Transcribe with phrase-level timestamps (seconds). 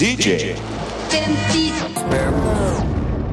[0.00, 0.54] DJ.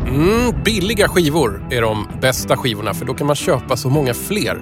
[0.07, 4.61] Mm, billiga skivor är de bästa skivorna för då kan man köpa så många fler.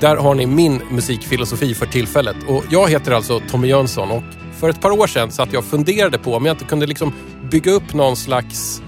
[0.00, 2.36] Där har ni min musikfilosofi för tillfället.
[2.48, 4.22] Och jag heter alltså Tommy Jönsson och
[4.60, 7.12] för ett par år sedan satt jag och funderade på om jag inte kunde liksom
[7.50, 8.82] bygga upp någon slags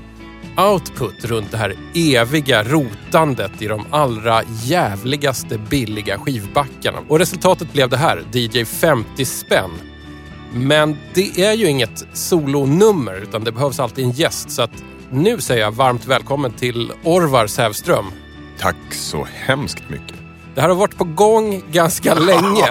[0.57, 6.99] output runt det här eviga rotandet i de allra jävligaste billiga skivbackarna.
[7.09, 9.71] Och resultatet blev det här, DJ 50 spänn.
[10.55, 15.41] Men det är ju inget solonummer utan det behövs alltid en gäst så att nu
[15.41, 18.05] säger jag varmt välkommen till Orvar Sävström.
[18.59, 20.15] Tack så hemskt mycket.
[20.55, 22.67] Det här har varit på gång ganska länge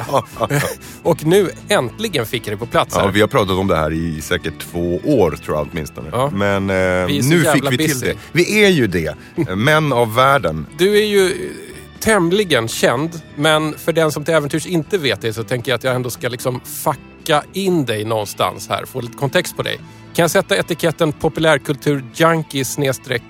[1.03, 2.95] och nu äntligen fick jag det på plats.
[2.95, 3.03] Här.
[3.03, 6.09] Ja, vi har pratat om det här i säkert två år tror jag åtminstone.
[6.11, 6.29] Ja.
[6.33, 8.05] Men eh, nu fick vi till busy.
[8.05, 8.17] det.
[8.31, 9.15] Vi är ju det.
[9.55, 10.65] Män av världen.
[10.77, 11.51] Du är ju
[11.99, 15.83] tämligen känd, men för den som till äventyrs inte vet det så tänker jag att
[15.83, 17.12] jag ändå ska liksom fucka
[17.53, 19.77] in dig någonstans här, få lite kontext på dig.
[20.13, 23.23] Kan jag sätta etiketten populärkultur-junkie snedstreck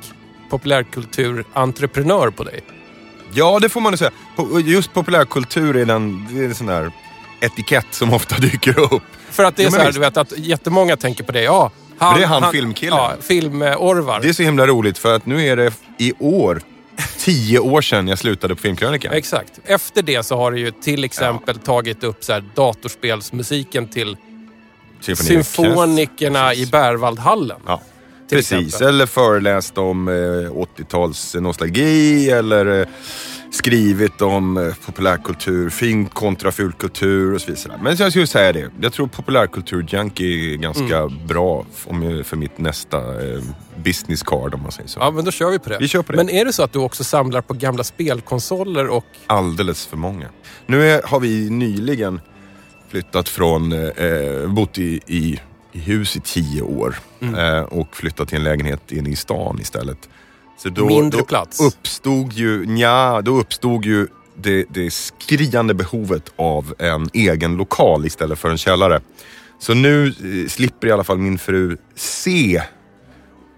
[0.50, 2.64] populärkultur-entreprenör på dig?
[3.34, 4.12] Ja, det får man nog säga.
[4.66, 6.92] Just populärkultur är, den, det är en sån där
[7.40, 9.04] etikett som ofta dyker upp.
[9.30, 11.42] För att det är Ja, så här, du vet, att jättemånga tänker på det.
[11.44, 12.98] Ja, han, Men det är han filmkillen.
[12.98, 14.20] Ja, film-Orvar.
[14.22, 16.62] Det är så himla roligt för att nu är det i år
[17.18, 19.14] tio år sedan jag slutade på Filmkrönikan.
[19.14, 19.60] Exakt.
[19.66, 24.18] Efter det så har du ju till exempel tagit upp så här datorspelsmusiken till
[25.02, 25.44] Symfonikerna.
[25.44, 27.60] symfonikerna i Berwaldhallen.
[27.66, 27.82] Ja,
[28.30, 28.52] precis.
[28.52, 28.88] exempel.
[28.88, 32.88] Eller föreläst om eh, 80-tals nostalgi eller eh,
[33.54, 37.80] skrivit om eh, populärkultur, fin kontra fulkultur och så vidare.
[37.84, 38.70] Men jag skulle säga det.
[38.82, 41.28] Jag tror populärkultur-junkie är ganska Mm.
[41.28, 41.66] bra
[42.24, 43.42] för mitt nästa eh,
[43.84, 45.00] business card om man säger så.
[45.00, 45.78] Ja, men då kör vi på det.
[45.80, 46.18] Vi kör på det.
[46.18, 49.06] Men är det så att du också samlar på gamla spelkonsoler och...
[49.28, 50.28] Alldeles för många.
[50.66, 52.22] Nu är, har vi nyligen
[52.90, 55.40] flyttat från, eh, bott i, i,
[55.72, 57.36] i hus i tio år Mm.
[57.36, 60.10] eh, och flyttat till en lägenhet inne i stan istället.
[60.58, 61.62] Så då, Mindre då plats.
[61.62, 68.40] uppstod ju, nja, då uppstod ju det, det skriande behovet av en egen lokal istället
[68.40, 69.02] för en källare.
[69.60, 72.62] Så nu eh, slipper i alla fall min fru se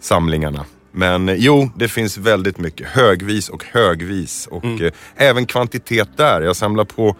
[0.02, 0.66] samlingarna.
[0.92, 2.88] Men eh, jo, det finns väldigt mycket.
[2.88, 4.48] Högvis och högvis.
[4.52, 4.86] Och Mm.
[4.86, 6.42] eh, även kvantitet där.
[6.42, 7.16] Jag samlar på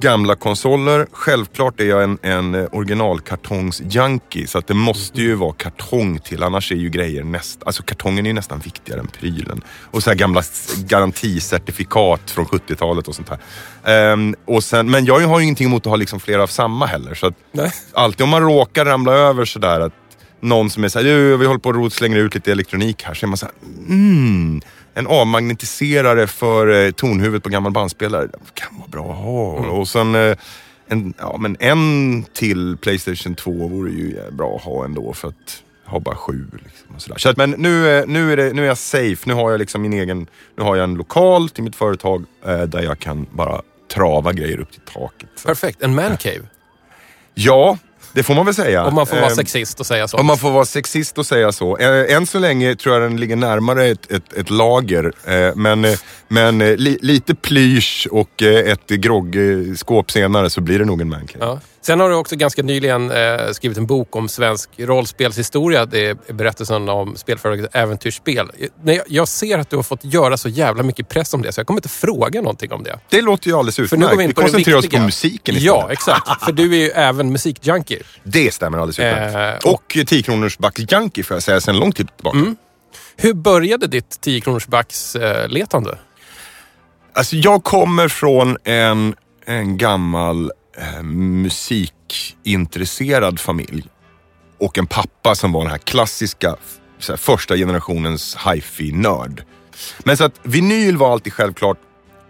[0.00, 1.06] gamla konsoler.
[1.12, 4.46] Självklart är jag en, en eh, originalkartongs-junkie.
[4.46, 6.42] Så att det måste ju vara kartong till.
[6.42, 7.66] Annars är ju grejer nästan...
[7.66, 9.62] Alltså kartongen är ju nästan viktigare än prylen.
[9.90, 10.42] Och så här gamla
[10.78, 13.38] garanticertifikat från 70-talet och sånt här.
[13.84, 16.86] Ehm, och sen, men jag har ju ingenting emot att ha liksom flera av samma
[16.86, 17.14] heller.
[17.14, 17.72] Så att Nej.
[17.92, 19.92] alltid om man råkar ramla över sådär att
[20.40, 23.14] någon som är såhär, vi håller på och slänger ut lite elektronik här.
[23.14, 23.54] Så är man såhär,
[23.88, 24.60] mm,
[24.96, 28.26] en avmagnetiserare för eh, tonhuvudet på gammal bandspelare.
[28.26, 29.58] Det kan vara bra att ha.
[29.58, 29.70] Mm.
[29.70, 30.36] Och sen eh,
[30.88, 35.28] en, ja, men en till Playstation 2 vore ju eh, bra att ha ändå för
[35.28, 36.46] att ha bara sju.
[36.52, 37.18] Liksom, och sådär.
[37.18, 39.16] Så att, men nu, är- nu, är det, nu är jag safe.
[39.24, 42.62] Nu har jag liksom min egen, nu har jag en lokal till mitt företag eh,
[42.62, 43.62] där jag kan bara
[43.94, 45.28] trava grejer upp till taket.
[45.36, 45.48] Så.
[45.48, 45.82] Perfekt.
[45.82, 46.42] En mancave.
[47.34, 47.78] Ja,
[48.16, 48.84] det får man väl säga.
[48.84, 50.16] Om man får vara Ehm, sexist och säga så.
[50.16, 51.76] om man får vara sexist och säga så.
[51.76, 55.12] Eh, Än så länge tror jag den ligger närmare ett, ett, ett lager.
[55.24, 61.00] Eh, Men, eh, men li, lite plysch och ett groggskåp senare så blir det nog
[61.00, 61.44] en mancave.
[61.44, 61.60] Ja.
[61.86, 65.86] Sen har du också ganska nyligen eh, skrivit en bok om svensk rollspelshistoria.
[65.86, 68.50] Det är berättelsen om spelföretaget Äventyrsspel.
[68.58, 71.52] Eh, jag, jag ser att du har fått göra så jävla mycket press om det,
[71.52, 72.98] så jag kommer inte fråga någonting om det.
[73.08, 74.10] Det låter ju alldeles För nu utmärkt.
[74.10, 75.62] går vi in Vi på det koncentrerar oss på musiken istället.
[75.62, 76.44] Ja, exakt.
[76.44, 78.02] För du är ju även musikjunkie.
[78.22, 79.64] Det stämmer alldeles utmärkt.
[79.64, 80.58] Eh, och 10 kronors
[80.90, 82.38] junkie får jag säga sen lång tid tillbaka.
[82.38, 82.56] Mm.
[83.16, 85.98] Hur började ditt 10 kronors backs eh, letande?
[87.14, 89.14] Alltså jag kommer från en,
[89.46, 93.86] en gammal eh, musikintresserad familj.
[94.58, 96.56] Och en pappa som var den här klassiska
[96.98, 99.44] så här, första generationens hifi-nörd.
[100.04, 101.78] Men så att vinyl var alltid självklart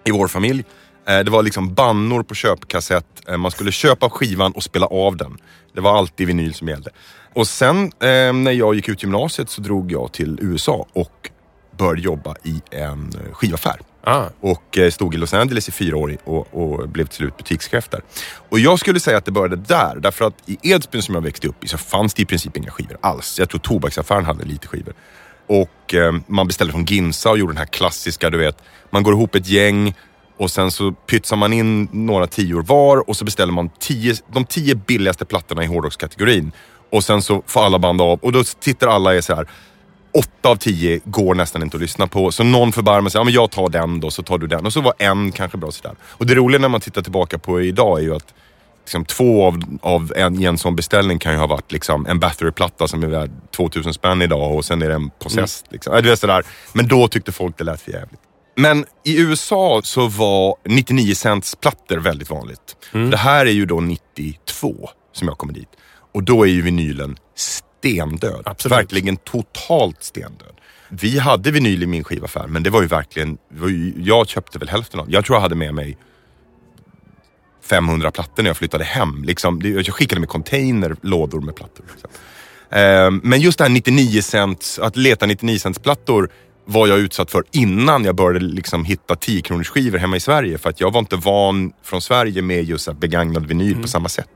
[0.05, 0.65] i vår familj.
[1.09, 3.29] Eh, Det var liksom bannor på köpkassett.
[3.29, 5.39] Eh, Man skulle köpa skivan och spela av den.
[5.75, 6.91] Det var alltid vinyl som gällde.
[7.35, 11.31] Och sen eh, när jag gick ut gymnasiet så drog jag till USA och
[11.77, 13.81] började jobba i en eh, skivaffär.
[14.05, 14.25] Ah.
[14.41, 17.89] Och eh, stod i Los Angeles i fyra år och, och blev till slut butikschef
[17.89, 18.01] där.
[18.49, 19.97] Och jag skulle säga att det började där.
[20.01, 22.71] Därför att i Edsbyn som jag växte upp i så fanns det i princip inga
[22.71, 23.39] skivor alls.
[23.39, 24.95] Jag tror tobaksaffären hade lite skivor.
[25.47, 28.63] Och eh, man beställde från Ginsa och gjorde den här klassiska, du vet.
[28.91, 29.95] Man går ihop ett gäng
[30.37, 34.45] och sen så pytsar man in några tior var och så beställer man tio, de
[34.45, 36.53] tio billigaste plattorna i hårdrockskategorin.
[36.93, 39.49] Och sen så får alla band av och då tittar alla och är så här.
[40.19, 42.33] Åtta av tio går nästan inte att lyssna på.
[42.33, 44.67] Så någon förbarmar sig, ja men jag tar den då, så tar du den.
[44.67, 45.95] Och så var en kanske bra sådär.
[46.05, 48.35] Och det roliga när man tittar tillbaka på idag är ju att
[48.85, 52.21] liksom, två av, av en, i en sån beställning kan ju ha varit liksom, en
[52.21, 55.67] Bathory-platta som är värd 2000 spänn idag och sen är det en Possessed.
[55.71, 55.95] Liksom.
[55.95, 56.45] Äh, du vet, sådär.
[56.73, 58.21] Men då tyckte folk det lät för jävligt.
[58.57, 62.77] Men i USA så var 99 cents plattor väldigt vanligt.
[63.11, 65.69] Det här är ju då 92 som jag kommer dit.
[66.15, 67.17] Och då är ju vinylen
[67.79, 68.43] stendöd.
[68.45, 68.79] Absolut.
[68.79, 70.53] Verkligen totalt stendöd.
[70.89, 74.59] Vi hade vinyl i min skivaffär men det var ju verkligen, var ju, jag köpte
[74.59, 75.99] väl hälften av Jag tror jag hade med mig
[77.63, 79.25] 500 plattor när jag flyttade hem.
[79.25, 81.85] Liksom, jag skickade med container, lådor med plattor.
[81.93, 82.11] Liksom.
[82.71, 86.31] Eh, Men just det här 99 cents, att leta 99 cents plattor
[86.67, 90.59] var jag utsatt för innan jag började liksom hitta 10 kronors skivor hemma i Sverige.
[90.59, 94.29] För att jag var inte van från Sverige med just begagnad vinyl på samma sätt.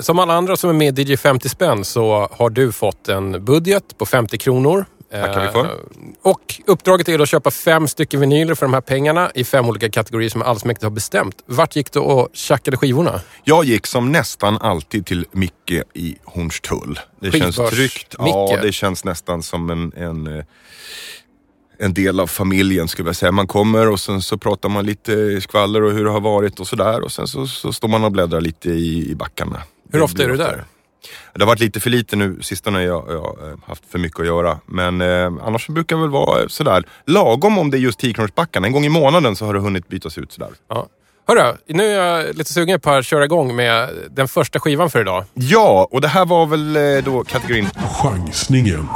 [0.00, 3.44] Som alla andra som är med i DJ 50 spänn så har du fått en
[3.44, 4.84] budget på 50 kronor.
[5.12, 5.64] Tackar vi för.
[5.64, 5.70] Eh,
[6.22, 9.90] Och uppdraget är att köpa fem stycken vinyler för de här pengarna i fem olika
[9.90, 11.36] kategorier som Allsmäktige har bestämt.
[11.46, 13.20] Vart gick du och tjackade skivorna?
[13.44, 17.00] Jag gick som nästan alltid till Micke i Hornstull.
[17.20, 18.14] Det känns Skivbörs- tryggt.
[18.18, 18.62] Ja, Micke.
[18.62, 20.44] det känns nästan som en, en, eh,
[21.82, 23.32] en del av familjen skulle jag säga.
[23.32, 26.66] Man kommer och sen så pratar man lite skvaller och hur det har varit och
[26.66, 27.00] sådär.
[27.00, 29.62] Och sen så, så står man och bläddrar lite i, i backarna.
[29.92, 30.64] Hur Det ofta är du där?
[31.34, 32.82] Det har varit lite för lite nu sistone.
[32.82, 34.58] Jag jag har eh, haft för mycket att göra.
[34.66, 38.34] Men eh, annars brukar det väl vara sådär lagom om det är just 10 kronors
[38.34, 38.66] backarna.
[38.66, 40.50] En gång i månaden så har det hunnit bytas ut sådär.
[40.68, 40.86] Ja.
[41.28, 45.00] Hörru, nu är jag lite sugen på att köra igång med den första skivan för
[45.00, 45.24] idag.
[45.34, 47.68] Ja, och det här var väl eh, då kategorin
[48.02, 48.88] Chansningen.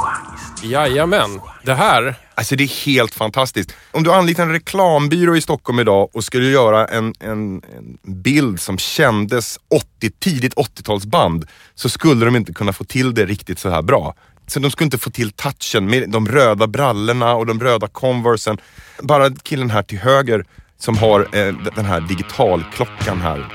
[0.63, 1.41] Jajamän.
[1.63, 3.73] Det här, Alltså det är helt fantastiskt.
[3.91, 8.59] Om du anlitar en reklambyrå i Stockholm idag och skulle göra en, en, en bild
[8.59, 9.59] som kändes
[9.99, 14.15] 80, tidigt 80-talsband så skulle de inte kunna få till det riktigt så här bra.
[14.47, 18.57] Så de skulle inte få till touchen med de röda brallorna och de röda Conversen.
[19.01, 20.45] Bara killen här till höger
[20.79, 23.47] som har eh, den här digitalklockan här.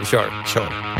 [0.00, 0.44] vi kör.
[0.46, 0.97] Kör.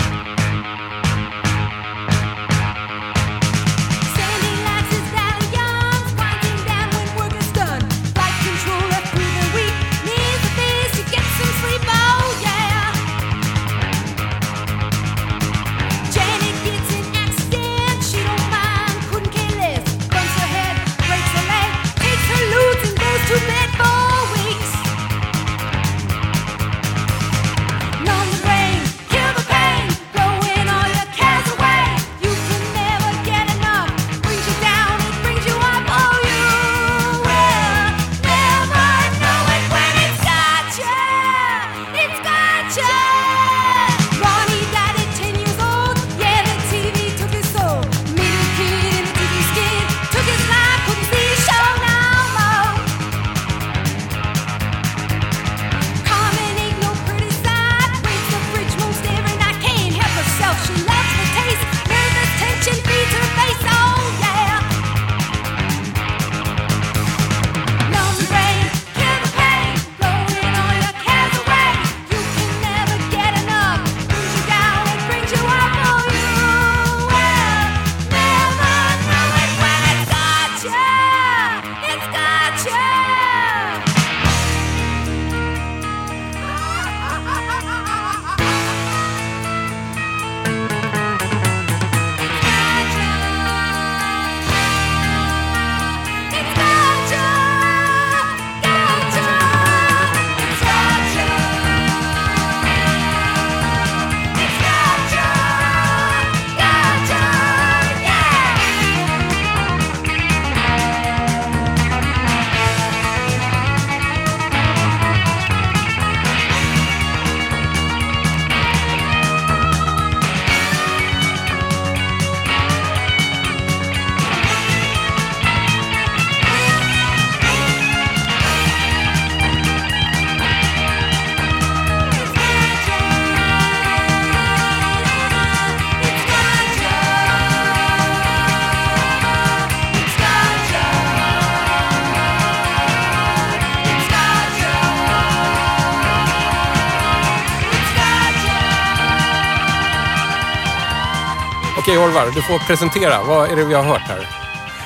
[152.19, 153.23] Orvar, du får presentera.
[153.23, 154.29] Vad är det vi har hört här?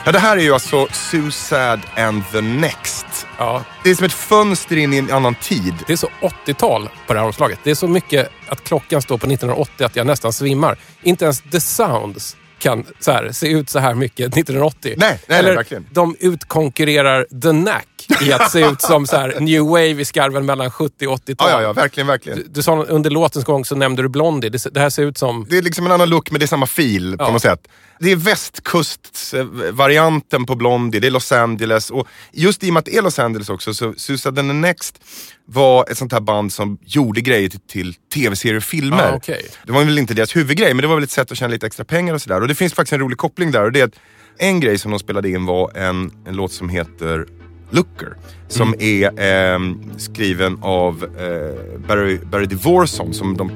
[0.05, 3.27] Ja, det här är ju alltså Suicide and the Next.
[3.39, 5.75] Ja, Det är som ett fönster in i en annan tid.
[5.87, 6.09] det är så
[6.47, 7.59] 80-tal på det här omslaget.
[7.65, 10.79] Det är så mycket att klockan står på 1980 att jag nästan svimmar.
[11.03, 14.95] Inte ens The Sounds kan så här, se ut så här mycket 1980.
[14.97, 15.87] Nej, nej, Eller verkligen.
[15.91, 17.87] de utkonkurrerar The Knack
[18.23, 21.51] i att se ut som så här new wave i skarven mellan 70 och 80-tal.
[21.51, 22.39] Ja, ja, ja, verkligen, verkligen.
[22.39, 24.51] Du, du sa under låtens gång så nämnde du Blondie.
[24.51, 25.47] Det, det här ser ut som...
[25.51, 27.33] Det är liksom en annan look men det är samma fil på Ja.
[27.33, 27.69] något sätt.
[28.01, 32.85] Det är västkustvarianten på Blondie, det är Los Angeles och just i och med att
[32.85, 35.01] det är Los Angeles också så Suicide and the Next
[35.47, 39.13] var ett sånt här band som gjorde grejer till, till tv-serier och filmer.
[39.13, 39.47] Ah, okej.
[39.67, 41.67] Det var väl inte deras huvudgrej men det var väl ett sätt att tjäna lite
[41.67, 42.41] extra pengar och sådär.
[42.41, 43.95] Och det finns faktiskt en rolig koppling där och det är att
[44.39, 47.27] en grej som de spelade in var en, en låt som heter
[47.73, 48.17] Looker.
[48.49, 53.51] Som är ehm, skriven av eh, Barry, Barry DeVorson som de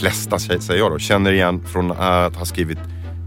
[0.00, 2.78] flesta, sä- säger jag då, känner igen från att ha skrivit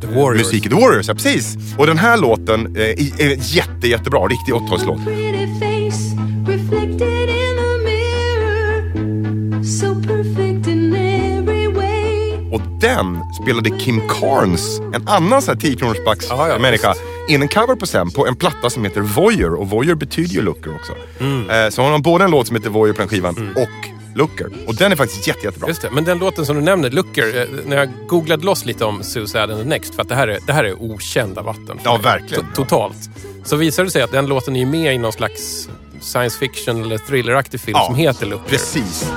[0.01, 0.37] The Warriors.
[0.37, 1.07] musik i The Warriors.
[1.07, 1.57] Ja, precis.
[1.77, 4.19] Och den här låten eh, är jätte, jättebra.
[4.19, 5.05] Riktig 80-talslåt.
[5.05, 6.15] Pretty face
[6.47, 9.63] reflected in a mirror.
[9.63, 12.51] So perfect in every way.
[12.51, 16.93] Och den spelade Kim Carnes, en annan sån här 10 kronors backs Ja, människa.
[17.29, 19.53] In en cover på sen på en platta som heter Voyeur.
[19.53, 20.93] Och Voyeur betyder ju looker också.
[21.19, 21.49] Mm.
[21.49, 24.47] Eh, så hon har både en låt som heter Voyeur på den skivan och Looker.
[24.67, 25.67] Och den är faktiskt jätte, jättebra.
[25.69, 25.89] Just det.
[25.91, 29.43] Men den låten som du nämnde, Looker, eh, när jag googlade loss lite om Suicide
[29.43, 31.79] and the Next, för att det här är, det här är okända vatten.
[31.83, 32.43] Ja, verkligen.
[32.43, 33.09] To- totalt.
[33.43, 35.69] Så visade det sig att den låten är med i någon slags
[36.01, 38.49] science fiction eller thrilleraktig film Ja, som heter Looker.
[38.49, 39.11] Precis.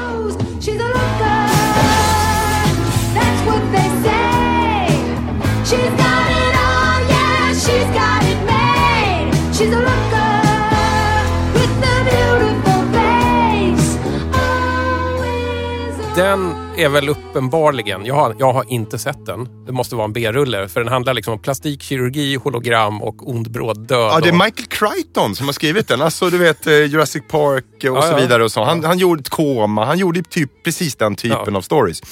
[16.17, 19.65] Den är väl uppenbarligen, jag har, jag har inte sett den.
[19.67, 23.87] Det måste vara en B-rulle, för den handlar liksom om plastikkirurgi, hologram och ond bråd
[23.87, 23.99] död.
[24.13, 26.03] Ja, det är Michael Crichton som har skrivit den.
[26.03, 28.45] Alltså du vet eh, Jurassic Park och Ja, så vidare.
[28.45, 28.65] Och så.
[28.65, 31.57] Han, han gjorde ett koma, han gjorde typ precis den typen Ja.
[31.57, 32.01] av stories.
[32.01, 32.07] och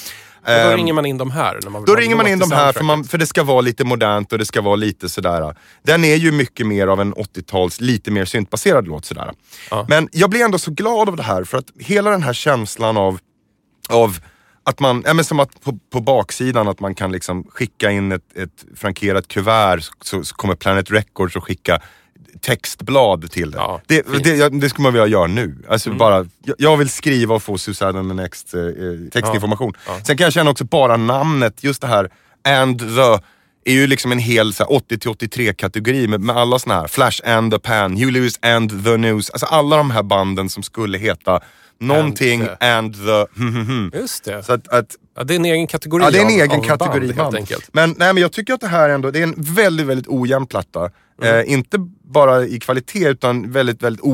[0.45, 1.59] då Ehm, ringer man in de här.
[1.69, 4.33] Man Då ringer man in de här för, man, för det ska vara lite modernt
[4.33, 5.55] och det ska vara lite sådär.
[5.83, 9.31] Den är ju mycket mer av en 80-tals, lite mer syntbaserad låt sådär.
[9.71, 9.85] Ja.
[9.89, 12.97] Men jag blir ändå så glad av det här för att hela den här känslan
[12.97, 13.19] av,
[13.91, 14.17] av
[14.63, 18.11] att man, ja, men som att på, på baksidan att man kan liksom skicka in
[18.11, 21.81] ett, ett frankerat kuvert så, så kommer Planet Records och skicka
[22.41, 23.57] textblad till det.
[23.57, 25.57] Ja, det, det, ja, det skulle man vilja göra nu.
[25.69, 29.73] Alltså bara, jag, jag vill skriva och få Susanne and the Next eh, eh, textinformation.
[30.03, 32.09] Sen kan jag känna också bara namnet, just det här
[32.43, 33.19] and the
[33.65, 36.87] är ju liksom en hel så här, 80-83 kategori med, med alla såna här.
[36.87, 39.29] Flash and the Pan, Hugh Lewis and the News.
[39.29, 41.39] Alltså alla de här banden som skulle heta
[41.81, 43.25] någonting and the...
[43.97, 44.43] Just det.
[44.43, 46.63] Så att, att Ja, det är en egen kategori Ja, det är en egen av
[46.63, 47.19] kategori band, band.
[47.19, 47.69] helt enkelt.
[47.73, 50.47] Men, nej, men jag tycker att det här ändå, det är en väldigt, väldigt ojämn
[50.47, 50.91] platta.
[51.21, 51.35] Mm.
[51.35, 54.05] Eh, inte bara i kvalitet utan väldigt, väldigt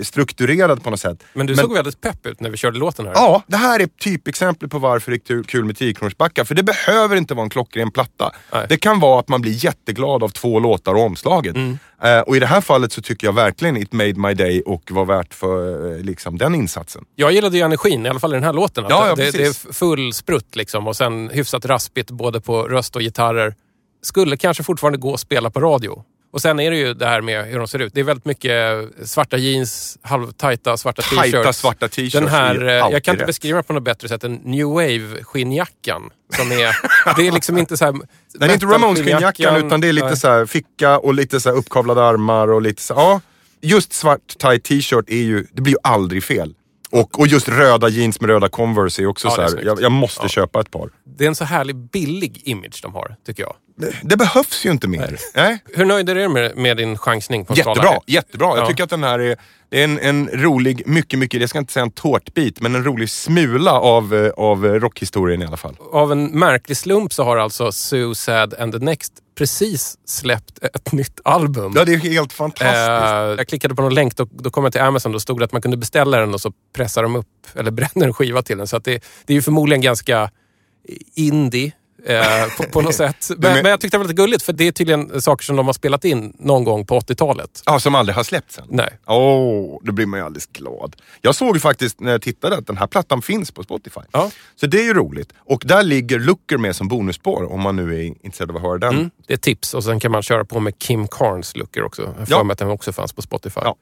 [0.00, 1.22] ostrukturerad på något sätt.
[1.22, 1.28] Mm.
[1.32, 3.12] Men du såg väldigt pepp ut när vi körde låten här.
[3.14, 6.44] Ja, det här är typexempel på varför det är kul- med 10 backar.
[6.44, 8.32] För det behöver inte vara en klockren platta.
[8.52, 8.66] Nej.
[8.68, 11.56] Det kan vara att man blir jätteglad av två låtar och omslaget.
[11.56, 11.78] Mm.
[12.02, 14.90] Eh, och i det här fallet så tycker jag verkligen It made my day och
[14.90, 17.04] var värt för eh, liksom, den insatsen.
[17.16, 18.84] Jag gillade ju energin, i alla fall i den här låten.
[18.88, 22.96] Ja, ja, det, det är full sprutt liksom och sen hyfsat raspigt både på röst
[22.96, 23.54] och gitarrer.
[24.02, 26.04] Skulle kanske fortfarande gå att spela på radio.
[26.32, 27.94] Och sen är det ju det här med hur de ser ut.
[27.94, 31.58] Det är väldigt mycket svarta jeans, halvtajta svarta Tajta t-shirts.
[31.58, 33.26] svarta t-shirts Den här, är eh, jag kan inte rätt.
[33.26, 36.10] beskriva det på något bättre sätt än New Wave-skinnjackan.
[36.36, 36.56] Som är,
[37.16, 37.94] det är liksom inte så här...
[38.34, 40.16] Den är inte Ramones-skinnjackan utan det är lite Nej.
[40.16, 43.20] så här ficka och lite så här uppkavlade armar och lite så ja.
[43.62, 46.54] Just svart tight t-shirt är ju, det blir ju aldrig fel.
[46.92, 49.82] Och, och just röda jeans med röda Converse är också Ja, så är här, jag,
[49.82, 50.28] jag måste Ja.
[50.28, 50.90] köpa ett par.
[51.16, 53.54] Det är en så härlig billig image de har, tycker jag.
[53.76, 55.16] Det, det behövs ju inte mer.
[55.34, 55.58] Nej.
[55.74, 58.48] Hur nöjd är du med, med din chansning på Jättebra, jättebra.
[58.48, 58.66] Jag Ja.
[58.66, 59.36] tycker att den här är,
[59.70, 62.84] det är en, en rolig, mycket, mycket, jag ska inte säga en tårtbit, men en
[62.84, 65.76] rolig smula av, eh, av rockhistorien i alla fall.
[65.92, 70.92] Av en märklig slump så har alltså Sue Sad and the Next precis släppt ett
[70.92, 71.72] nytt album.
[71.76, 72.76] Ja, det är helt fantastiskt.
[72.76, 75.12] Eh, jag klickade på någon länk, då, då kom jag till Amazon.
[75.12, 78.06] Då stod det att man kunde beställa den och så pressar de upp, eller bränner
[78.06, 78.66] en skiva till den.
[78.66, 80.30] Så det, det är ju förmodligen ganska
[81.14, 81.72] indie.
[82.06, 82.22] Eh,
[82.56, 83.26] på, på något sätt.
[83.28, 85.56] Men, men- men jag tyckte det var lite gulligt för det är tydligen saker som
[85.56, 87.62] de har spelat in någon gång på 80-talet.
[87.66, 88.64] Ja, som aldrig har släppts än.
[88.68, 88.98] Nej.
[89.06, 90.96] Åh, då blir man ju alldeles glad.
[91.20, 94.00] Jag såg ju faktiskt när jag tittade att den här plattan finns på Spotify.
[94.12, 94.30] Ja.
[94.56, 95.32] Så det är ju roligt.
[95.38, 98.78] Och där ligger Looker med som bonusspår om man nu är intresserad av att höra
[98.78, 98.94] den.
[98.94, 102.02] Mm, det är tips och sen kan man köra på med Kim Carnes looker också.
[102.02, 102.42] Jag har för Ja.
[102.42, 103.60] mig att den också fanns på Spotify.
[103.64, 103.76] Ja.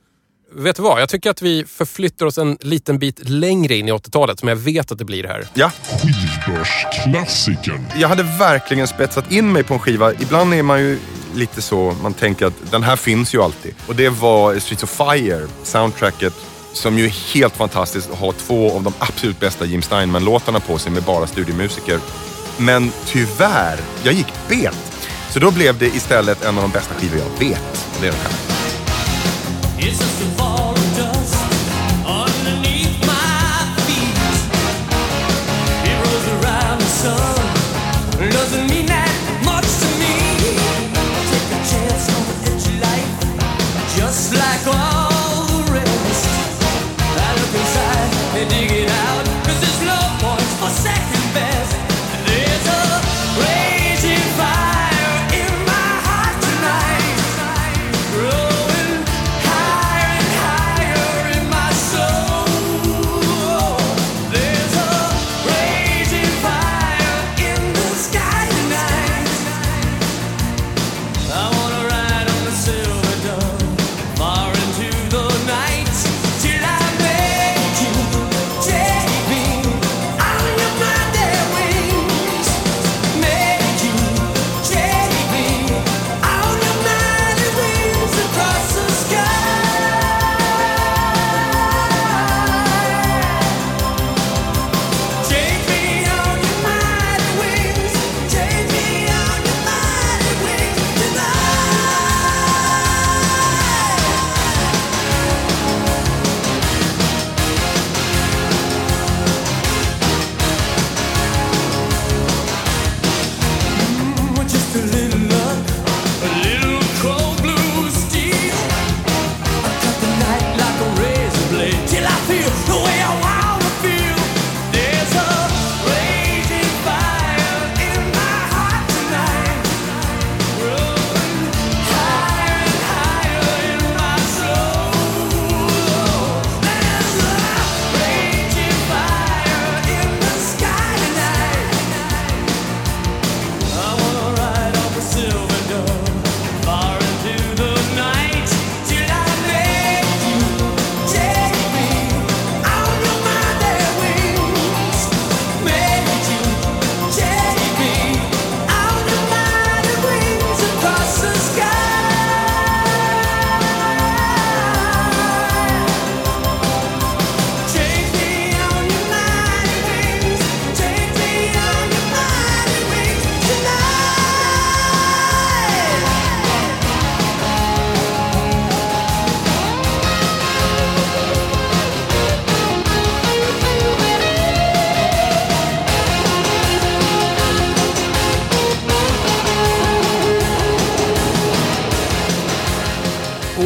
[0.55, 1.01] Vet du vad?
[1.03, 4.57] Jag tycker att vi förflyttar oss en liten bit längre in i 80-talet som jag
[4.57, 5.47] vet att det blir här.
[5.55, 5.71] Ja,
[6.03, 7.87] Skivbörsklassikern.
[7.97, 10.13] jag hade verkligen spetsat in mig på en skiva.
[10.13, 10.99] Ibland är man ju
[11.35, 13.75] lite så, man tänker att den här finns ju alltid.
[13.87, 16.35] Och det var Streets of Fire, soundtracket,
[16.73, 20.79] som ju är helt fantastiskt att ha två av de absolut bästa Jim Steinman-låtarna på
[20.79, 22.01] sig med bara studiomusiker.
[22.59, 24.77] Men tyvärr, jag gick bet.
[25.31, 27.87] Så då blev det istället en av de bästa skivor jag vet.
[27.95, 28.68] Och det är den här.
[29.89, 30.48] It's just a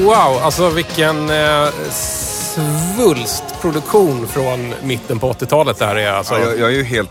[0.02, 6.12] Wow, alltså vilken eh, svulstproduktion från mitten på 80-talet det här är.
[6.12, 6.34] Alltså.
[6.34, 7.10] Ja, jag, jag är ju helt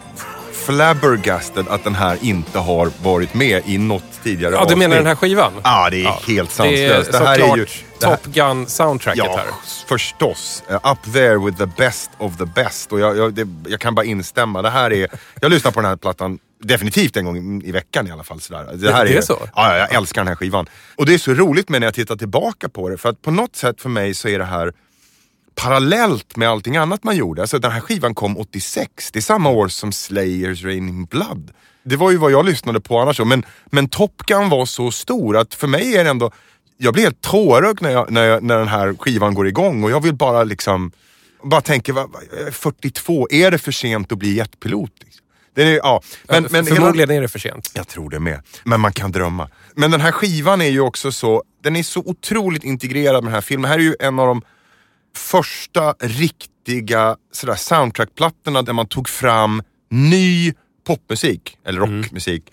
[0.53, 5.05] flabbergasted att den här inte har varit med i något tidigare Ja, du menar den
[5.05, 5.53] här skivan?
[5.63, 7.11] Ja, det är helt Det är sanslöst.
[7.11, 7.65] Det, här är ju...
[7.99, 9.45] det här- Top Gun-soundtracket Ja, här.
[9.87, 10.63] förstås.
[10.71, 12.91] Uh, up there with the best of the best.
[12.91, 14.61] Och jag, jag, det, jag kan bara instämma.
[14.61, 15.07] Det här är...
[15.41, 18.41] Jag lyssnar på den här plattan definitivt en gång i veckan i alla fall.
[18.41, 18.69] Sådär.
[18.73, 19.37] Det, här det är så?
[19.41, 20.65] Ja, ja, jag älskar den här skivan.
[20.95, 22.97] Och det är så roligt med när jag tittar tillbaka på det.
[22.97, 24.73] För att på något sätt för mig så är det här
[25.55, 27.41] parallellt med allting annat man gjorde.
[27.41, 29.11] Alltså den här skivan kom 86.
[29.11, 31.51] Det är samma år som Slayers Raining Blood.
[31.83, 33.19] Det var ju vad jag lyssnade på annars.
[33.19, 36.31] Men, men Top Gun var så stor att för mig är det ändå...
[36.77, 39.91] Jag blir helt tårögd när, jag, när, jag, när den här skivan går igång och
[39.91, 40.91] jag vill bara liksom...
[41.43, 44.91] Bara tänka, vad- vad- jag är 42, är det för sent att bli jetpilot?
[45.55, 47.71] Det är, ja, men, men hela- Förmodligen är det för sent.
[47.73, 48.41] jag tror det med.
[48.63, 49.49] Men man kan drömma.
[49.75, 53.33] Men den här skivan är ju också så, den är så otroligt integrerad med den
[53.33, 53.61] här filmen.
[53.61, 54.41] Det här är ju en av de
[55.15, 60.53] första riktiga sådär, soundtrackplattorna där man tog fram ny
[60.87, 62.43] popmusik, eller rockmusik.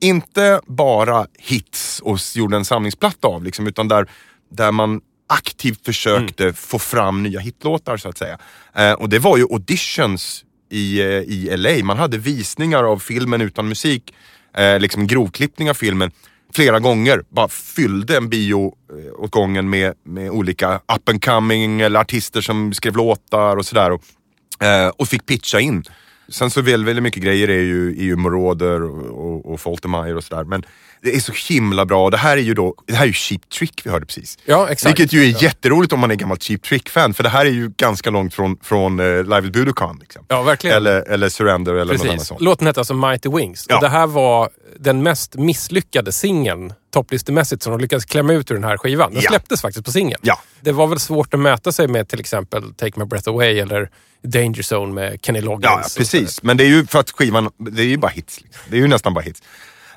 [0.00, 4.10] Inte bara hits och gjorde en samlingsplatta av, liksom, utan där,
[4.50, 8.38] där man aktivt försökte få fram nya hitlåtar så att säga.
[8.74, 10.44] Eh, och det var ju auditions
[10.74, 11.84] i, eh, i LA.
[11.84, 14.14] Man hade visningar av filmen utan musik,
[14.56, 16.10] eh, liksom grovklippning av filmen
[16.54, 17.22] flera gånger.
[17.28, 22.40] Bara fyllde en bio eh, åt gången med, med olika up and coming eller artister
[22.40, 23.90] som skrev låtar och sådär.
[23.90, 24.02] Och,
[24.66, 25.84] eh, och fick pitcha in.
[26.28, 28.82] Sen så väldigt, väldigt mycket grejer är ju, EU-moroder
[29.34, 30.44] och, och, och Foltermeyer och sådär.
[30.44, 30.64] Men
[31.02, 32.10] det är så himla bra.
[32.10, 34.38] Det här är ju då, det här är ju Cheap Trick vi hörde precis.
[34.44, 34.90] Ja, exakt.
[34.90, 37.14] Vilket ju är jätteroligt om man är gammal Cheap Trick-fan.
[37.14, 39.98] För det här är ju ganska långt från, från uh, Live at Budokan.
[40.00, 40.24] Liksom.
[40.28, 40.76] Ja, verkligen.
[40.76, 42.28] Eller, eller Surrender eller något annat Precis.
[42.28, 42.40] sånt.
[42.40, 43.66] Låten hette alltså Mighty Wings.
[43.68, 43.76] Ja.
[43.76, 48.54] Och det här var den mest misslyckade singeln, topplistemässigt, som de lyckades klämma ut ur
[48.54, 49.12] den här skivan.
[49.12, 49.30] Den Ja.
[49.30, 50.20] släpptes faktiskt på singeln.
[50.24, 50.40] Ja.
[50.60, 53.90] Det var väl svårt att mäta sig med till exempel Take My Breath Away eller
[54.24, 55.62] Danger Zone med Kenny Loggins.
[55.64, 56.42] Ja, precis.
[56.42, 58.40] Men det är ju för att skivan, det är ju bara hits.
[58.40, 58.62] Liksom.
[58.70, 59.42] Det är ju nästan bara hits.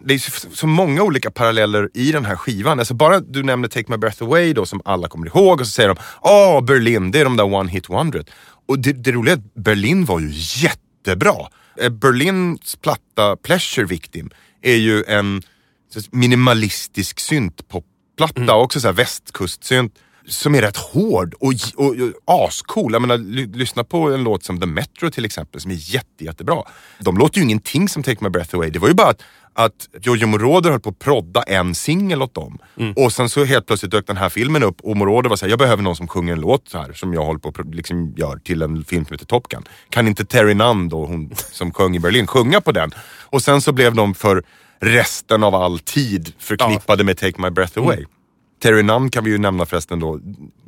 [0.02, 2.80] Det är så, många olika paralleller i den här skivan.
[2.80, 5.72] Alltså bara du nämner Take My Breath Away då som alla kommer ihåg och så
[5.72, 8.26] säger de Åh, Berlin, det är de där One Hit Wonder.
[8.68, 11.36] Och det, det roliga är att Berlin var ju jättebra.
[11.82, 14.30] Eh, Berlins platta Pleasure Victim
[14.62, 15.42] är ju en
[16.12, 19.94] minimalistisk syntpopplatta, också så här västkustsynt.
[20.30, 21.96] Som är rätt hård och, och,
[22.26, 22.94] och ascool.
[22.94, 26.24] Jag menar, ly, lyssna på en låt som The Metro till exempel som är jätte,
[26.26, 26.64] jättebra.
[27.00, 28.70] De låter ju ingenting som Take My Breath Away.
[28.70, 29.24] Det var ju bara att,
[29.54, 32.58] att Giorgio Moroder höll på att prodda en singel åt dem.
[32.96, 35.60] Och sen så helt plötsligt dök den här filmen upp och Moroder var såhär, jag
[35.60, 38.38] behöver någon som sjunger en låt så här som jag håller på att liksom gör
[38.38, 39.64] till en film som heter Top Gun.
[39.90, 42.92] Kan inte Terry Nunn då, hon som sjöng i Berlin, sjunga på den?
[43.24, 44.44] Och sen så blev de för
[44.80, 48.06] resten av all tid förknippade med Take My Breath Away.
[48.62, 50.20] Terry Nunn kan vi ju nämna förresten då,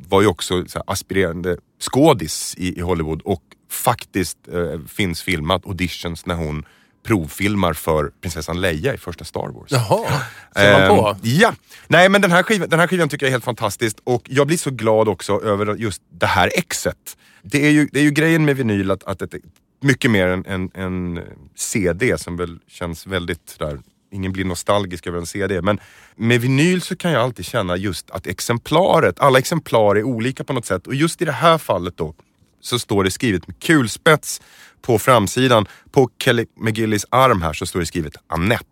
[0.08, 6.34] var ju också aspirerande skådis i, i Hollywood och faktiskt eh, finns filmat auditions när
[6.34, 6.64] hon
[7.02, 9.72] provfilmar för prinsessan Leia i första Star Wars.
[9.72, 10.20] Jaha,
[10.56, 11.08] ser man på?
[11.08, 11.52] Ehm, ja.
[11.88, 14.46] Nej men den här, skivan, den här skivan tycker jag är helt fantastisk och jag
[14.46, 17.16] blir så glad också över just det här exet.
[17.42, 19.40] Det är ju, det är ju grejen med vinyl att, att det är
[19.80, 21.20] mycket mer än en, en
[21.56, 23.78] CD som väl känns väldigt där
[24.12, 25.62] Ingen blir nostalgisk över en CD.
[25.62, 25.80] Men
[26.16, 30.52] med vinyl så kan jag alltid känna just att exemplaret, alla exemplar är olika på
[30.52, 30.86] något sätt.
[30.86, 32.14] Och just i det här fallet då
[32.60, 34.40] så står det skrivet med kulspets
[34.82, 35.66] på framsidan.
[35.90, 38.64] På Kelly McGillis arm här så står det skrivet Annette.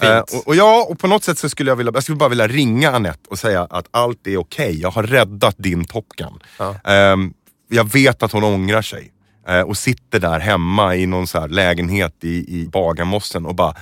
[0.00, 2.28] Eh, och, och ja, och på något sätt så skulle jag vilja, jag skulle bara
[2.28, 4.80] vilja ringa Annette och säga att allt är okej.
[4.80, 6.38] Jag har räddat din Top Gun.
[6.84, 7.32] Ehm,
[7.68, 9.12] jag vet att hon ångrar sig.
[9.48, 13.74] eh, och sitter där hemma i någon så här lägenhet i, i Bagarmossen och bara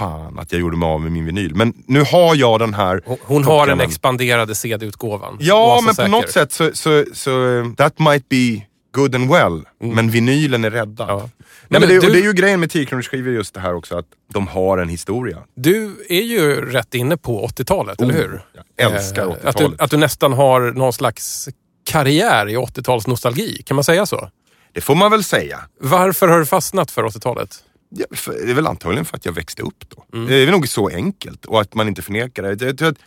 [0.00, 1.54] Fan att jag gjorde mig av med min vinyl.
[1.54, 3.02] Men nu har jag den här.
[3.06, 5.36] Hon, hon har den expanderade CD-utgåvan.
[5.40, 6.08] Ja, men säker.
[6.08, 7.30] på något sätt så, så, så
[7.76, 9.62] that might be good and well.
[9.94, 11.10] Men vinylen är räddad.
[11.10, 11.20] Mm.
[11.22, 11.28] Ja.
[11.68, 13.98] Nej, men det, du- det är ju grejen med 10 skivor just det här också
[13.98, 15.38] att de har en historia.
[15.56, 18.42] Du är ju rätt inne på 80-talet, eller hur?
[18.76, 19.44] jag älskar Eh, 80-talet.
[19.44, 21.48] Att du, att du nästan har någon slags
[21.90, 23.62] karriär i 80-talsnostalgi.
[23.64, 24.28] Kan man säga så?
[24.72, 25.60] Det får man väl säga.
[25.80, 27.56] Varför har du fastnat för 80-talet?
[27.90, 30.04] Ja, för, det är väl antagligen för att jag växte upp då.
[30.16, 30.28] Mm.
[30.28, 32.64] Det är nog så enkelt och att man inte förnekar det.
[32.66, 32.98] Jag tror att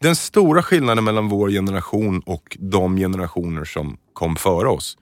[0.00, 4.98] den stora skillnaden mellan vår generation och de generationer som kom före oss.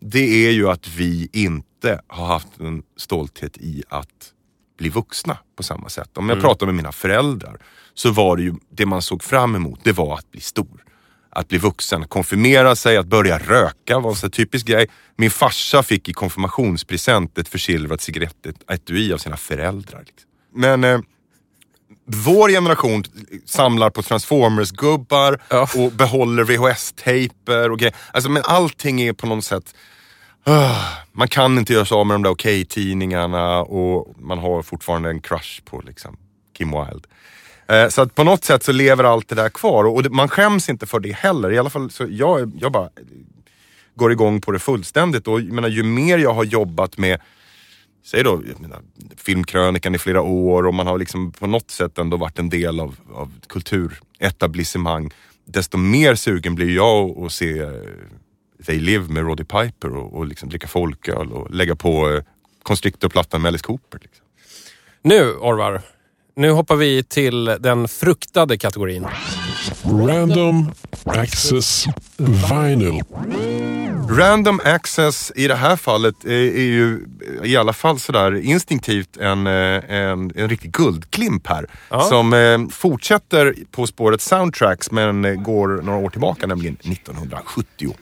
[0.00, 4.32] Det är ju att vi inte har haft en stolthet i att
[4.78, 6.18] bli vuxna på samma sätt.
[6.18, 6.42] Om jag Mm.
[6.44, 7.58] pratar med mina föräldrar
[7.94, 10.84] så var det ju det man såg fram emot, det var att bli stor.
[11.32, 14.86] Att bli vuxen, konfirmera sig, att börja röka var en sån typisk grej.
[15.16, 20.02] Min farsa fick i konfirmationspresent ett försilvrat cigarettetui av sina föräldrar.
[20.06, 20.30] Liksom.
[20.54, 21.00] Men eh,
[22.06, 23.04] vår generation
[23.46, 25.68] samlar på Transformers-gubbar Ja.
[25.76, 27.94] och behåller VHS-tejper och grejer.
[28.12, 29.74] Alltså, men allting är på något sätt...
[30.44, 30.76] Ah,
[31.12, 35.20] man kan inte göra sig av med de där okej-tidningarna och man har fortfarande en
[35.20, 36.16] crush på liksom,
[36.58, 37.08] Kim Wilde.
[37.70, 40.68] Eh, så att på något sätt så lever allt det där kvar och man skäms
[40.68, 41.52] inte för det heller.
[41.52, 42.88] I alla fall så jag, jag bara
[43.94, 45.28] går igång på det fullständigt.
[45.28, 47.20] Och jag menar, ju mer jag har jobbat med
[48.04, 48.80] Säg då menar,
[49.16, 52.80] filmkrönikan i flera år och man har liksom på något sätt ändå varit en del
[52.80, 55.10] av, av kulturetablissemang.
[55.44, 57.70] Desto mer sugen blir jag att se eh,
[58.66, 62.22] They Live med Roddy Piper och, och liksom dricka folköl och lägga på eh,
[62.62, 63.98] Constrictor-plattan med Alice Cooper.
[64.02, 64.24] Liksom.
[65.02, 65.82] Nu, Orvar.
[66.40, 69.06] Nu hoppar vi till den fruktade kategorin.
[69.84, 70.72] Random
[71.04, 73.02] Access Vinyl.
[74.10, 77.06] Random access i det här fallet är, är ju
[77.44, 79.52] i alla fall sådär instinktivt en, eh,
[79.94, 81.66] en, en riktig guldklimp här.
[81.90, 82.00] Ja.
[82.00, 87.96] Som eh, fortsätter på spåret soundtracks men går några år tillbaka, nämligen 1978.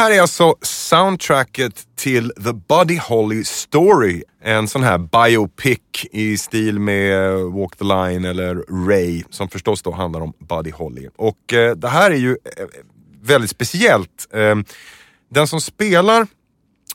[0.00, 4.22] Här är alltså soundtracket till The Buddy Holly Story.
[4.42, 5.78] En sån här biopic
[6.12, 8.54] i stil med eh, Walk the Line eller
[8.88, 11.08] Ray som förstås då handlar om Buddy Holly.
[11.16, 12.66] Och eh, det här är ju eh,
[13.22, 14.28] väldigt speciellt.
[14.32, 14.56] Eh,
[15.30, 16.26] den som spelar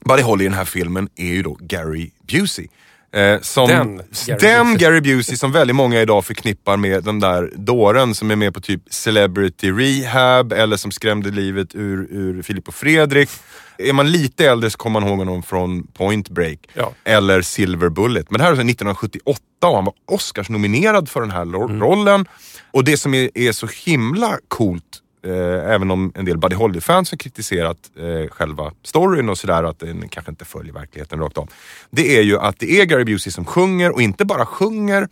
[0.05, 2.67] Buddy Holly i den här filmen är ju då Gary Busey.
[3.15, 4.77] Eh, som, Den Gary den Busey.
[4.87, 8.61] Gary Busey som väldigt många idag förknippar med den där dåren som är med på
[8.61, 13.29] typ Celebrity Rehab eller som skrämde livet ur, ur Filip och Fredrik.
[13.77, 16.93] Är man lite äldre så kommer man ihåg honom från Point Break Ja.
[17.03, 18.31] eller Silver Bullet.
[18.31, 21.79] Men det här är alltså 1978 och han var Oscars-nominerad för den här Mm.
[21.81, 22.25] rollen.
[22.71, 24.83] Och det som är, är så himla coolt
[25.25, 29.79] Eh, även om en del Buddy Holly-fans har kritiserat eh, själva storyn och sådär, att
[29.79, 31.49] den kanske inte följer verkligheten rakt av.
[31.91, 35.07] Det är ju att det är Gary Busey som sjunger och inte bara sjunger,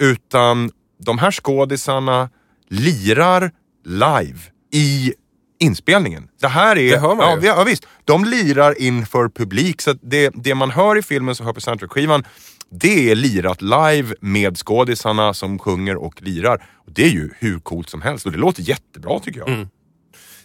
[0.00, 0.70] utan
[1.04, 2.30] de här skådisarna
[2.68, 3.50] lirar
[3.84, 4.38] live
[4.72, 5.14] i
[5.60, 6.28] inspelningen.
[6.40, 6.90] Det här är...
[6.90, 7.40] Det hör man ja, ju.
[7.40, 7.86] vi- ja, visst.
[8.04, 12.24] De lirar inför publik, så det, det man hör i filmen som hör på soundtrack-skivan,
[12.70, 16.66] det är lirat live med skådisarna som sjunger och lirar.
[16.74, 19.48] Och det är ju hur coolt som helst och det låter jättebra tycker jag.
[19.48, 19.68] Mm.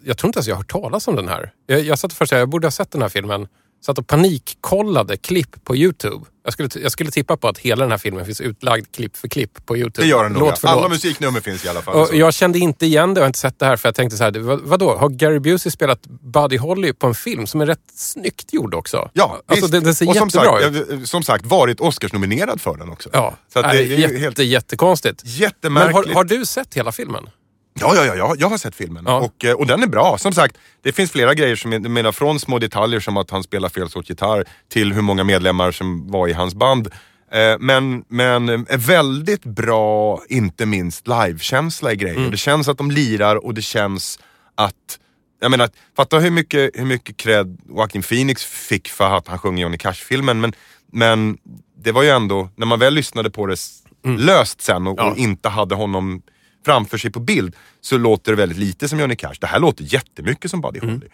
[0.04, 1.54] Jag tror inte ens jag har hört talas om den här.
[1.68, 3.48] Jag, jag satt först och jag borde ha sett den här filmen.
[3.86, 6.26] Satt och panikkollade klipp på YouTube.
[6.44, 9.28] Jag skulle, jag skulle tippa på att hela den här filmen finns utlagd klipp för
[9.28, 10.06] klipp på YouTube.
[10.06, 10.52] Det gör den nog.
[10.64, 11.96] Alla musiknummer finns i alla fall.
[11.96, 12.16] Och så.
[12.16, 14.24] jag kände inte igen det och har inte sett det här för jag tänkte så
[14.24, 14.96] här, vad, vadå?
[14.96, 19.10] Har Gary Busey spelat Buddy Holly på en film som är rätt snyggt gjord också?
[19.14, 19.72] Ja, alltså, visst.
[19.72, 20.92] den, den ser och som sagt, ut.
[20.92, 23.10] eh, som sagt, varit Oscars-nominerad för den också.
[23.14, 25.24] Ja, Så det är ju jätte, helt jättekonstigt.
[25.24, 26.08] Men jättemärkligt.
[26.08, 27.30] har, har du sett hela filmen?
[27.80, 29.04] Ja, ja, ja, ja, jag har sett filmen.
[29.08, 29.20] Ja.
[29.20, 30.18] Och, eh, och den är bra.
[30.18, 33.44] Som sagt, det finns flera grejer som jag menar, från små detaljer som att han
[33.44, 36.88] spelar fel sorts gitarr till hur många medlemmar som var i hans band.
[37.32, 42.18] Eh, Men, men eh, väldigt bra, inte minst livekänsla i grejer.
[42.18, 42.32] Mm.
[42.32, 44.20] Det känns att de lirar och det känns
[44.56, 45.00] att
[45.42, 49.60] jag menar, fatta hur mycket, hur mycket cred Joaquin Phoenix fick för att han sjöng
[49.60, 50.42] i Johnny Cash-filmen.
[50.42, 50.54] Men,
[50.92, 51.38] men
[51.84, 53.84] det var ju ändå, när man väl lyssnade på det s-
[54.18, 55.06] löst sen och, Mm.
[55.06, 55.12] Ja.
[55.12, 56.22] och inte hade honom
[56.66, 59.34] framför sig på bild så låter det väldigt lite som Johnny Cash.
[59.40, 60.90] Det här låter jättemycket som Buddy Mm.
[60.96, 61.08] Holly.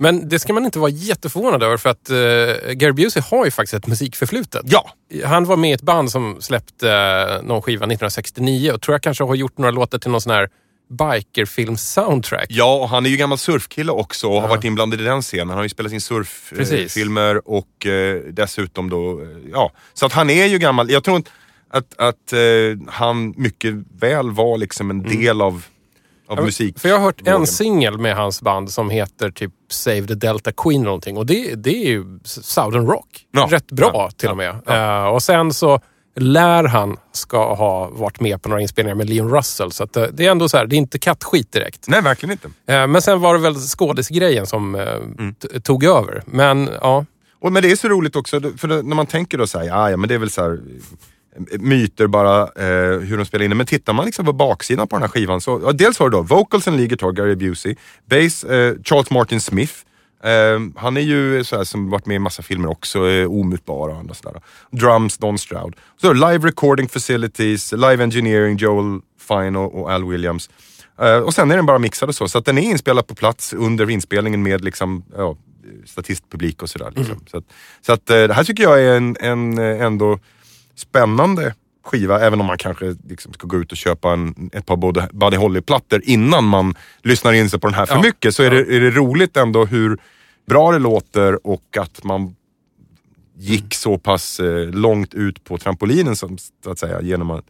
[0.00, 3.50] Men det ska man inte vara jätteförvånad över för att uh, Gary Busey har ju
[3.50, 4.62] faktiskt ett musikförflutet.
[4.64, 4.90] Ja,
[5.24, 9.02] Han var med i ett band som släppte eh, någon skiva 1969 och tror jag
[9.02, 10.48] kanske har gjort några låtar till någon sån här
[10.98, 12.46] bikerfilm-soundtrack.
[12.48, 15.48] ja och han är ju gammal surfkille också och har varit inblandad i den scenen.
[15.48, 19.72] Han har ju spelat in surffilmer och eh, dessutom då, eh, ja.
[19.94, 20.90] Så att han är ju gammal.
[20.90, 21.30] Jag tror inte
[21.76, 22.38] att, att eh,
[22.92, 25.18] han mycket väl var liksom en Mm.
[25.20, 25.64] del av
[26.26, 26.78] av musik.
[26.78, 30.52] För jag har hört en singel med hans band som heter typ Save the Delta
[30.52, 31.16] Queen eller någonting.
[31.16, 33.26] Och det, det är ju Southern Rock.
[33.32, 33.48] Ja.
[33.50, 34.10] Rätt bra Ja.
[34.16, 34.60] till och med.
[34.66, 35.80] Eh, och sen så
[36.16, 39.72] lär han ska ha varit med på några inspelningar med Leon Russell.
[39.72, 41.88] Så att, eh, det är ändå så här, det är inte kattskit direkt.
[41.88, 42.48] Nej, verkligen inte.
[42.74, 45.34] Eh, men sen var det väl skådisgrejen som Mm.
[45.62, 46.22] tog över.
[46.26, 47.04] Men ja,
[47.40, 49.96] Och, men det är så roligt också, för när man tänker då såhär, ja, ja
[49.96, 50.60] men det är väl så här
[51.58, 53.56] myter bara eh, hur de spelar in det.
[53.56, 56.16] Men tittar man liksom på baksidan på den här skivan så, ja, dels har du
[56.16, 57.76] då vocals and lead guitar, Gary Busey,
[58.10, 59.74] bass, eh, Charles Martin Smith.
[60.24, 63.88] Eh, han är ju så här, som varit med i massa filmer också, eh, omutbar
[63.88, 64.42] och andra sådär.
[64.70, 65.76] Drums, Don Stroud.
[66.00, 70.50] Så live recording facilities, live engineering, Joel Fine och, och Al Williams.
[71.00, 73.14] Eh, och sen är den bara mixad och så, så att den är inspelad på
[73.14, 75.36] plats under inspelningen med liksom, ja,
[75.86, 76.92] statistpublik och sådär.
[76.96, 77.20] Liksom.
[77.30, 77.44] Så att,
[77.86, 80.18] så att eh, det här tycker jag är en, en eh, ändå
[80.76, 84.76] spännande skiva, även om man kanske liksom ska gå ut och köpa en, ett par
[84.76, 88.02] Buddy- Holly-plattor innan man lyssnar in sig på den här för Ja.
[88.02, 88.34] mycket.
[88.34, 89.98] Så är, det, är det roligt ändå hur
[90.46, 92.36] bra det låter och att man
[93.38, 97.44] gick så pass eh, långt ut på trampolinen som, så att säga, genom att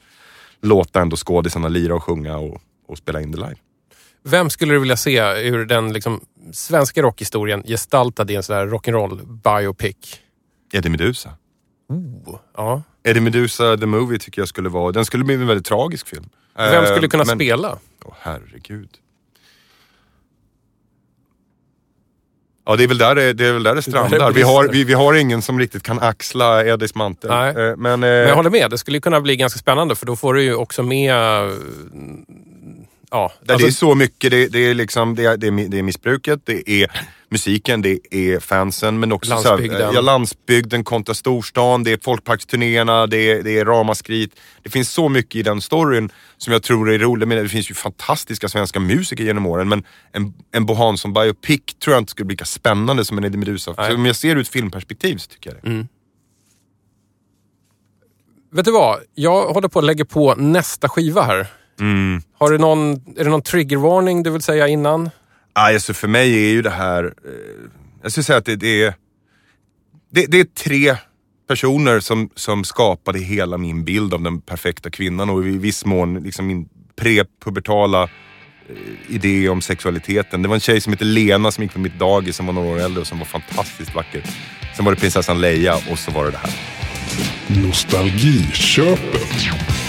[0.62, 3.56] låta ändå skådisarna lira och sjunga och, och spela in det live.
[4.24, 6.20] vem skulle du vilja se ur den liksom,
[6.52, 9.96] svenska rockhistorien gestaltad i en sån här rock'n'roll biopic?
[10.72, 11.30] Eddie Meduza.
[11.88, 12.82] Oh, ja.
[13.04, 16.24] Eddie Meduza the Movie tycker jag skulle vara, den skulle bli en väldigt tragisk film.
[16.56, 17.78] Vem Eh, skulle kunna men- spela?
[18.04, 18.88] Åh herregud.
[22.66, 24.32] Ja, det är väl där det, det, är väl där det strandar.
[24.32, 27.30] Vi har, vi, vi har ingen som riktigt kan axla Eddies mantel.
[27.30, 27.48] Nej.
[27.50, 30.16] Eh, Men, eh, Men jag håller med, det skulle kunna bli ganska spännande för då
[30.16, 31.14] får du ju också med...
[31.14, 31.50] eh,
[33.10, 35.68] Ja, alltså, det är så mycket, det, det, är liksom, det, är, det, är, mi-
[35.68, 36.90] det är missbruket, det är
[37.34, 39.82] musiken, det är fansen men också Så Landsbygden.
[39.82, 44.40] här, ja, landsbygden kontra storstan, det är folkparksturnéerna, det är, det är ramaskrit.
[44.62, 47.28] Det finns så mycket i den storyn som jag tror är roligt.
[47.28, 51.60] Men det finns ju fantastiska svenska musiker genom åren men en, en Bo Hansson biopic
[51.84, 53.74] tror jag inte skulle bli lika spännande som en Eddie Meduza.
[53.74, 55.68] Så om jag ser det ur ett filmperspektiv så tycker jag det.
[55.68, 55.88] Mm.
[58.52, 58.98] vet du vad?
[59.14, 61.46] Jag håller på att lägga på nästa skiva här.
[61.80, 62.22] Mm.
[62.38, 65.10] Har du någon, är det någon triggervarning du vill säga innan?
[65.56, 67.70] Aj, alltså för mig är ju det här, eh,
[68.02, 68.94] jag skulle säga att det, det är,
[70.10, 70.96] det, det är tre
[71.48, 76.14] personer som, som skapade hela min bild av den perfekta kvinnan och i viss mån
[76.14, 78.08] liksom min prepubertala eh,
[79.08, 80.42] idé om sexualiteten.
[80.42, 82.68] Det var en tjej som hette Lena som gick på mitt dagis som var några
[82.68, 84.22] år äldre och som var fantastiskt vacker.
[84.76, 86.52] Sen var det prinsessan Leia och så var det det här.
[87.62, 89.83] Nostalgiköpet.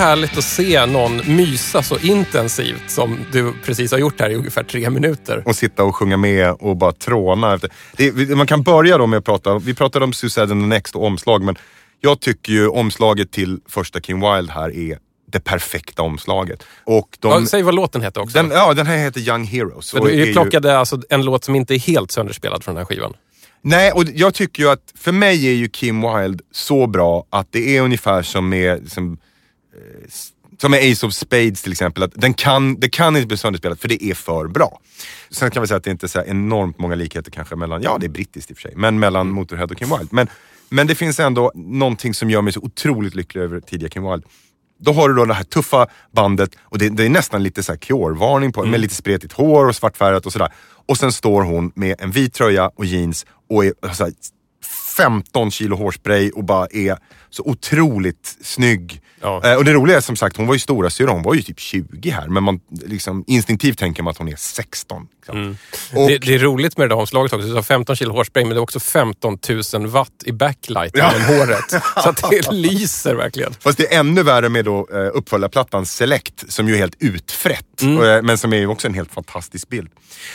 [0.00, 4.62] Härligt att se någon mysa så intensivt som du precis har gjort här i ungefär
[4.62, 5.42] tre minuter.
[5.46, 7.54] och sitta och sjunga med och bara tråna.
[7.54, 7.70] Efter.
[7.96, 10.96] Det, man kan börja då med att prata, vi pratade om Suicide and the Next
[10.96, 11.56] och omslag, men
[12.00, 14.98] jag tycker ju omslaget till första King Wild här är
[15.32, 16.62] det perfekta omslaget.
[16.84, 18.38] Och de, Ja, säg vad låten heter också.
[18.42, 19.94] den, ja, den här heter Young Heroes.
[19.94, 22.86] Är du ju- plockade alltså en låt som inte är helt sönderspelad från den här
[22.86, 23.14] skivan.
[23.62, 27.46] Nej, och jag tycker ju att för mig är ju Kim Wilde så bra att
[27.50, 29.18] det är ungefär som med som, s-
[30.58, 32.02] som med Ace of Spades till exempel.
[32.02, 34.80] Att den kan, det kan inte bli sönderspelat för det är för bra.
[35.30, 37.96] Sen kan vi säga att det inte är så enormt många likheter kanske mellan, ja
[38.00, 40.08] det är brittiskt i och för sig, men mellan Motorhead och Kim Wilde.
[40.10, 40.28] Men,
[40.68, 44.26] men det finns ändå någonting som gör mig så otroligt lycklig över tidiga Kim Wilde.
[44.80, 47.76] Då har du då det här tuffa bandet och det, det är nästan lite så
[47.76, 50.52] Cure-varning på med lite spretigt hår och svartfärgat och sådär.
[50.86, 54.12] Och sen står hon med en vit tröja och jeans och är så här,
[54.96, 56.98] 15 kilo hårspray och bara är
[57.30, 59.02] så otroligt snygg.
[59.22, 59.42] Ja.
[59.44, 61.42] Eh, och det roliga är som sagt, hon var ju stora syra, hon var ju
[61.42, 62.28] typ 20 här.
[62.28, 65.06] Men man liksom instinktivt tänker man att hon är 16.
[65.16, 65.56] Liksom.
[65.94, 67.46] Och, Det, det är roligt med det där omslaget också.
[67.48, 69.38] Du sa 15 kilo hårspray, men det är också 15
[69.74, 71.12] 000 watt i backlight Ja.
[71.12, 71.70] genom håret.
[72.02, 73.52] Så att det lyser verkligen.
[73.60, 77.82] Fast det är ännu värre med då, eh, uppföljarplattan Select som ju är helt utfrätt.
[77.82, 78.02] Mm.
[78.16, 79.88] Eh, men som är ju också en helt fantastisk bild.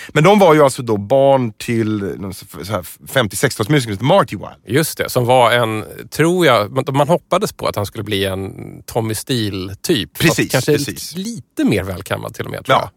[0.09, 3.91] Men de var ju alltså då barn till eh, någon så- så här 50-60-talsmusiker som
[3.91, 4.55] heter Marty Wilde.
[4.67, 8.51] Just det, som var en, tror jag, man hoppades på att han skulle bli en
[8.85, 10.19] Tommy Steele-typ.
[10.19, 11.15] Precis, Kanske precis.
[11.15, 12.89] lite mer välkammad till och med tror jag.
[12.89, 12.91] Ja.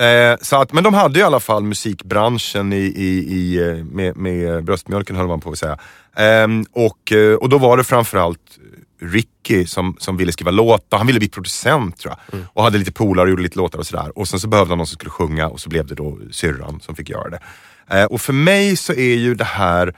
[0.00, 4.16] Eh, så att, men de hade i alla fall musikbranschen i, i, i, eh, med,
[4.16, 5.78] med bröstmjölken höll man på att säga.
[6.16, 8.40] Ehm, och, eh, och då var det framförallt
[9.02, 10.98] Ricky som, som ville skriva låtar.
[10.98, 12.40] Han ville bli producent tror jag.
[12.46, 14.18] Och hade lite polare och gjorde lite låtar och sådär.
[14.18, 16.80] Och sen så behövde han någon som skulle sjunga och så blev det då syrran
[16.80, 17.40] som fick göra det.
[17.90, 19.94] Eh, och för mig så är ju det här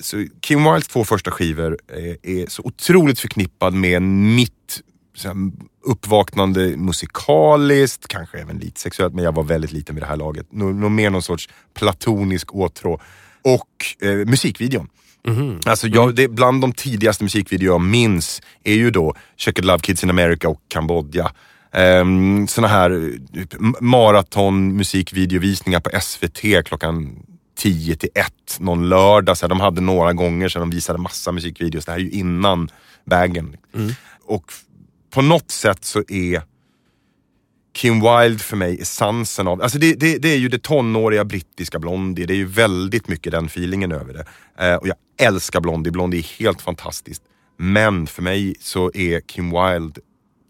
[0.00, 4.80] så Kim Wildes två första skivor är, är så otroligt förknippad med mitt
[5.84, 10.46] uppvaknande musikaliskt, kanske även lite sexuellt, men jag var väldigt liten vid det här laget.
[10.52, 13.00] Nå, nå mer någon sorts platonisk åtrå.
[13.42, 14.88] Och eh, musikvideon.
[15.66, 20.04] Alltså jag, det, bland de tidigaste musikvideor jag minns är ju då Checkered Love Kids
[20.04, 21.32] in America och Kambodja.
[22.00, 27.22] Um, såna här eh, m- maraton musikvideovisningar på SVT klockan
[27.58, 29.38] 10 till 1 någon lördag.
[29.38, 31.84] Så här, de hade några gånger så de visade massa musikvideos.
[31.84, 32.70] Det här är ju innan
[33.04, 33.56] bagen.
[34.24, 34.62] Och f-
[35.10, 36.42] på något sätt så är
[37.74, 41.78] Kim Wilde för mig essensen av, alltså det, det, det är ju det tonåriga brittiska
[41.78, 44.24] Blondie, det är ju väldigt mycket den feelingen över det.
[44.66, 47.22] Eh, och jag älskar Blondie, Blondie är helt fantastiskt.
[47.58, 50.00] Men för mig så är Kim Wilde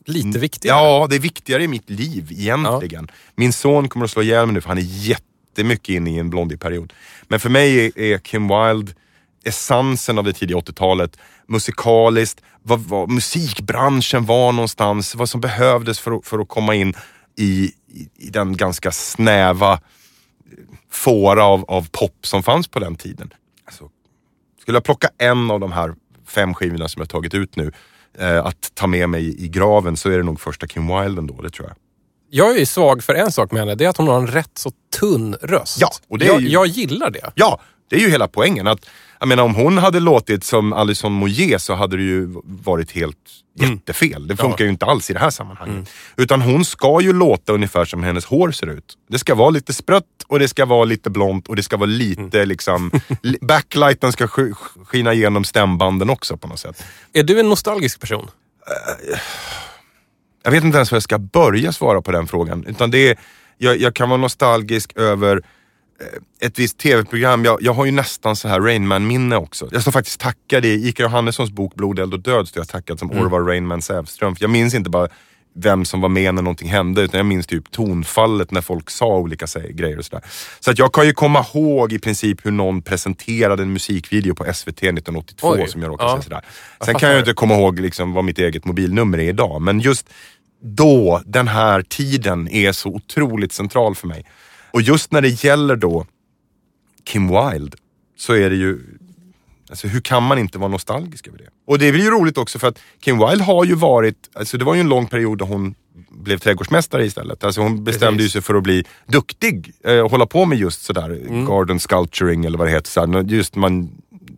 [0.06, 0.76] Lite viktigare.
[0.78, 3.10] Ja, det är viktigare i mitt liv egentligen.
[3.36, 4.82] Min son kommer att slå ihjäl mig nu för han är
[5.58, 6.92] jättemycket inne i en Blondie-period.
[7.28, 8.92] Men för mig är, Kim Wilde
[9.44, 11.18] essensen av det tidiga 80-talet.
[11.46, 16.94] Musikaliskt, vad, vad musikbranschen var någonstans, vad som behövdes för, att- för att komma in
[17.36, 19.78] i, i, i den ganska snäva eh,
[20.90, 23.30] fåra av, av pop som fanns på den tiden.
[23.64, 23.88] Alltså,
[24.60, 25.94] skulle jag plocka en av de här
[26.26, 27.72] fem skivorna som jag tagit ut nu
[28.18, 31.42] eh, att ta med mig i graven så är det nog första Kim Wilde ändå,
[31.42, 31.76] det tror jag.
[32.30, 34.50] Jag är svag för en sak med henne, det är att hon har en rätt
[34.54, 35.78] så tunn röst.
[35.80, 37.32] Ja, och det är jag, ju- jag gillar det.
[37.34, 37.60] Ja,
[37.90, 38.66] det är ju hela poängen.
[38.66, 38.86] Att,
[39.20, 43.16] jag menar om hon hade låtit som Alison Moyet så hade det ju varit helt
[43.60, 44.26] jättefel.
[44.26, 45.88] Det funkar ju inte alls i det här sammanhanget.
[46.16, 48.94] Utan hon ska ju låta ungefär som hennes hår ser ut.
[49.10, 51.86] Det ska vara lite sprött och det ska vara lite blont och det ska vara
[51.90, 52.90] lite liksom...
[53.22, 54.54] li- Backlighten ska sk-
[54.86, 56.84] skina igenom stämbanden också på något sätt.
[57.12, 58.30] Är du en nostalgisk person?
[60.42, 62.64] Jag vet inte ens hur jag ska börja svara på den frågan.
[62.64, 63.18] Utan det är,
[63.58, 65.36] jag, jag kan vara nostalgisk över
[66.00, 67.44] eh, ett visst tv-program.
[67.44, 69.68] Jag, jag har ju nästan så här Rain Man-minne också.
[69.72, 72.48] Jag står faktiskt tackad i Ika Johannessons bok Blod, eld och död.
[72.48, 74.36] Står jag tackad som Orvar Rain Man Sävström.
[74.38, 75.08] Jag minns inte bara
[75.60, 77.02] vem som var med när någonting hände.
[77.02, 80.24] Utan jag minns typ tonfallet när folk sa olika grejer och sådär.
[80.60, 84.44] Så att jag kan ju komma ihåg i princip hur någon presenterade en musikvideo på
[84.54, 85.68] SVT 1982 Oj.
[85.68, 86.14] som jag råkade Ja.
[86.16, 86.44] säga sådär.
[86.84, 89.62] Sen kan jag ju inte komma ihåg liksom vad mitt eget mobilnummer är idag.
[89.62, 90.08] Men just
[90.62, 94.24] då, den här tiden är så otroligt central för mig.
[94.70, 96.06] Och just när det gäller då
[97.04, 97.76] Kim Wilde
[98.16, 98.78] så är det ju
[99.70, 101.44] Alltså hur kan man inte vara nostalgisk över det?
[101.66, 104.64] Och det blir ju roligt också för att Kim Wilde har ju varit, alltså det
[104.64, 105.74] var ju en lång period då hon
[106.10, 107.44] blev trädgårdsmästare istället.
[107.44, 108.32] Alltså hon bestämde Precis.
[108.32, 112.58] sig för att bli duktig eh, och hålla på med just sådär garden sculpturing eller
[112.58, 112.90] vad det heter.
[112.90, 113.22] Sådär.
[113.22, 113.90] Just man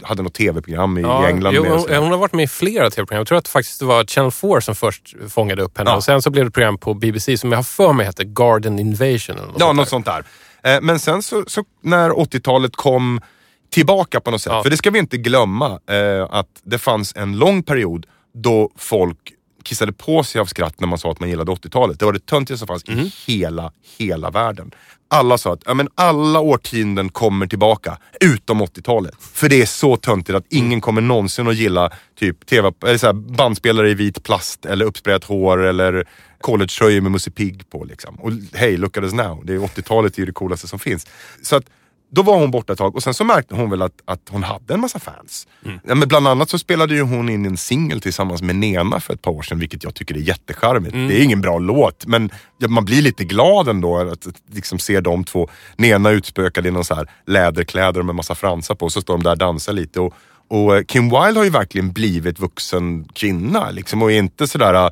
[0.02, 1.54] hade något tv-program i, i England.
[1.54, 3.18] jo, hon, hon har varit med i flera tv-program.
[3.20, 5.90] Jag tror att faktiskt det var Channel 4 som först fångade upp henne.
[5.90, 5.96] Ja.
[5.96, 8.24] Och sen så blev det ett program på BBC som jag har för mig hette
[8.24, 9.36] Garden Invasion.
[9.36, 10.24] Eller något Ja, sånt något sånt där.
[10.62, 13.20] Eh, men sen så, så när 80-talet kom
[13.70, 14.62] tillbaka på något sätt, Ja.
[14.62, 19.18] för det ska vi inte glömma, eh, att det fanns en lång period då folk
[19.64, 21.98] kissade på sig av skratt när man sa att man gillade 80-talet.
[21.98, 24.70] Det var det töntigaste som fanns i hela, hela världen.
[25.12, 29.14] Alla sa att ja, men alla årtionden kommer tillbaka, utom 80-talet.
[29.20, 33.06] För det är så töntigt att ingen kommer någonsin att gilla typ TV, eller så
[33.06, 36.08] här, bandspelare i vit plast eller uppsprayat hår eller
[36.40, 37.84] collegetröjor med Musse Pigg på.
[37.84, 38.14] Liksom.
[38.14, 39.42] Och hej, look at us now.
[39.44, 41.06] Det är 80-talet är ju det coolaste som finns.
[41.42, 41.64] Så att
[42.10, 44.42] då var hon borta ett tag och sen så märkte hon väl att, att hon
[44.42, 45.46] hade en massa fans.
[45.82, 49.14] Ja, men bland annat så spelade ju hon in en singel tillsammans med Nena för
[49.14, 50.92] ett par år sedan, vilket jag tycker är jättecharmigt.
[50.92, 52.30] Det är ingen bra låt, men
[52.68, 55.48] man blir lite glad ändå att, liksom se de två.
[55.76, 59.30] Nena utspökad i någon så här läderkläder med massa fransar på, så står de där
[59.30, 60.00] och dansar lite.
[60.00, 60.14] Och,
[60.48, 64.90] och Kim Wilde har ju verkligen blivit vuxen kvinna liksom, och är inte sådär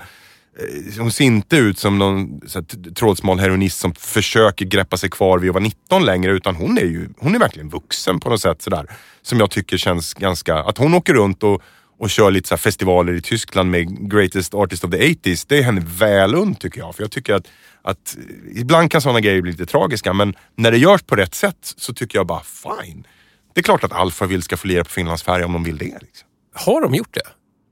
[0.99, 5.39] hon ser inte ut som någon så här, trådsmal heroinist som försöker greppa sig kvar
[5.39, 8.41] vid att vara 19 längre utan hon är ju hon är verkligen vuxen på något
[8.41, 8.87] sätt sådär.
[9.23, 11.63] Som jag tycker känns ganska, att hon åker runt och,
[11.99, 15.45] och kör lite så här festivaler i Tyskland med Greatest Artist of the 80s.
[15.49, 16.95] Det är henne väl und tycker jag.
[16.95, 17.49] För jag tycker att,
[17.83, 18.17] att
[18.55, 21.95] ibland kan sådana grejer bli lite tragiska men när det görs på rätt sätt så
[21.95, 23.07] tycker jag bara fine.
[23.55, 25.85] Det är klart att Alphaville ska få lira på Finlandsfärja om de vill det.
[25.85, 26.29] Liksom.
[26.55, 27.29] Har de gjort det?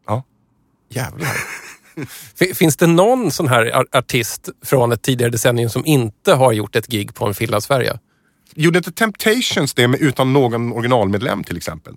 [0.07, 0.23] Ja.
[0.91, 1.29] Jävlar.
[2.39, 6.53] Fi- Finns det någon sån här ar- artist från ett tidigare decennium som inte har
[6.53, 7.99] gjort ett gig på en Finlandsfärja?
[8.55, 11.95] Gjorde inte Temptations det med, utan någon originalmedlem till exempel?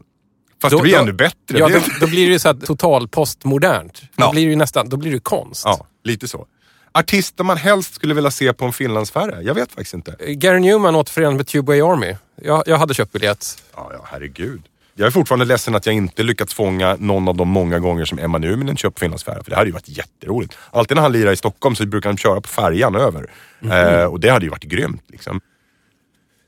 [0.61, 1.35] Fast Då- det blir då- ännu bättre.
[1.59, 4.01] Ja, Det- då, då blir det ju så här total postmodernt.
[4.01, 4.31] Då Ja.
[4.31, 5.61] blir det ju nästan, då blir det konst.
[5.65, 6.45] Ja, lite så.
[6.91, 9.41] Artister man helst skulle vilja se på en Finlandsfärja?
[9.41, 10.15] Jag vet faktiskt inte.
[10.27, 12.15] Gary Newman återförenad med Tubeway Army.
[12.41, 13.63] Jag, jag hade köpt biljett.
[13.75, 14.61] Ja, ja, herregud.
[14.99, 18.19] Jag är fortfarande ledsen att jag inte lyckats fånga någon av de många gånger som
[18.19, 19.43] Emma Nyminen kör på Finlandsfärja.
[19.43, 20.57] För det hade ju varit jätteroligt.
[20.71, 23.31] Alltid när han lirar i Stockholm så brukar han köra på färjan över.
[23.71, 25.03] Eh, och det hade ju varit grymt.
[25.07, 25.41] Liksom.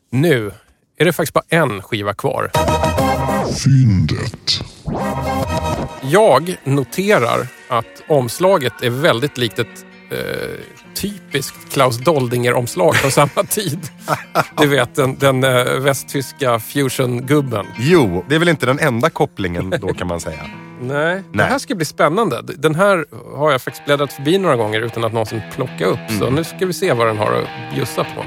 [0.10, 0.52] Nu
[0.98, 2.52] är det faktiskt bara en skiva kvar.
[3.64, 4.62] Fyndet.
[6.02, 10.18] Jag noterar att omslaget är väldigt likt ett eh,
[10.96, 13.80] typiskt Klaus Doldinger-omslag från samma tid.
[14.58, 17.66] Du vet, den, den eh, västtyska fusion-gubben.
[17.80, 20.40] Jo, det är väl inte den enda kopplingen då kan man säga.
[20.82, 22.42] Nej, det här ska bli spännande.
[22.42, 23.06] Den här
[23.36, 26.00] har jag faktiskt bläddrat förbi några gånger utan att någonsin plocka upp.
[26.20, 28.26] Så nu ska vi se vad den har att bjussa på.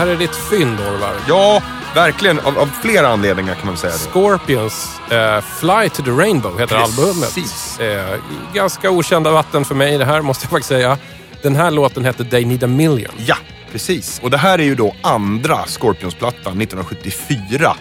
[0.00, 1.14] Här är ditt fynd, Orvar.
[1.28, 1.62] Ja,
[1.94, 2.40] verkligen.
[2.40, 3.98] Av, av flera anledningar kan man säga det.
[3.98, 7.34] Scorpions eh, Fly to the Rainbow heter albumet.
[7.34, 7.80] Precis.
[7.80, 8.18] Eh,
[8.54, 10.98] ganska okända vatten för mig det här, måste jag faktiskt säga.
[11.42, 13.12] Den här låten hette They Need a Million.
[13.16, 13.36] Ja,
[13.72, 14.20] precis.
[14.22, 17.76] Och det här är ju då andra Scorpions-plattan 1974.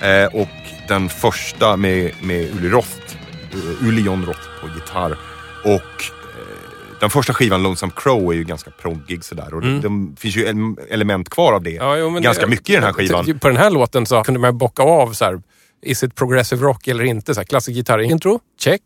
[0.00, 0.48] Eh, och
[0.88, 3.16] den första med, med Uli Roth,
[3.52, 5.18] eh, Uli John Roth på gitarr.
[5.64, 6.04] Och
[7.00, 9.54] den första skivan, Lonesome Crow, är ju ganska proggig sådär.
[9.54, 9.88] Och det, det
[10.20, 11.76] finns ju ele- element kvar av det.
[11.76, 11.88] Mm.
[11.88, 13.38] Ja, jo, ganska det- mycket i den här skivan.
[13.38, 15.42] På den här låten så kunde man bocka av så här,
[15.82, 17.34] is it progressive rock eller inte?
[17.34, 18.82] Så här, klassisk gitarrintro, check.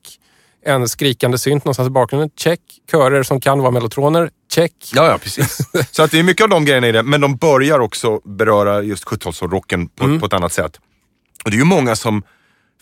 [0.64, 2.60] En skrikande synt någonstans i bakgrunden, check.
[2.90, 4.72] Körer som kan vara mellotroner, check.
[4.94, 5.58] Ja, ja, precis.
[5.90, 8.82] Så att det är mycket av de grejerna i det, men de börjar också beröra
[8.82, 10.20] just 70-talsrocken på, Mm.
[10.20, 10.80] på ett annat sätt.
[11.44, 12.22] Och det är ju många som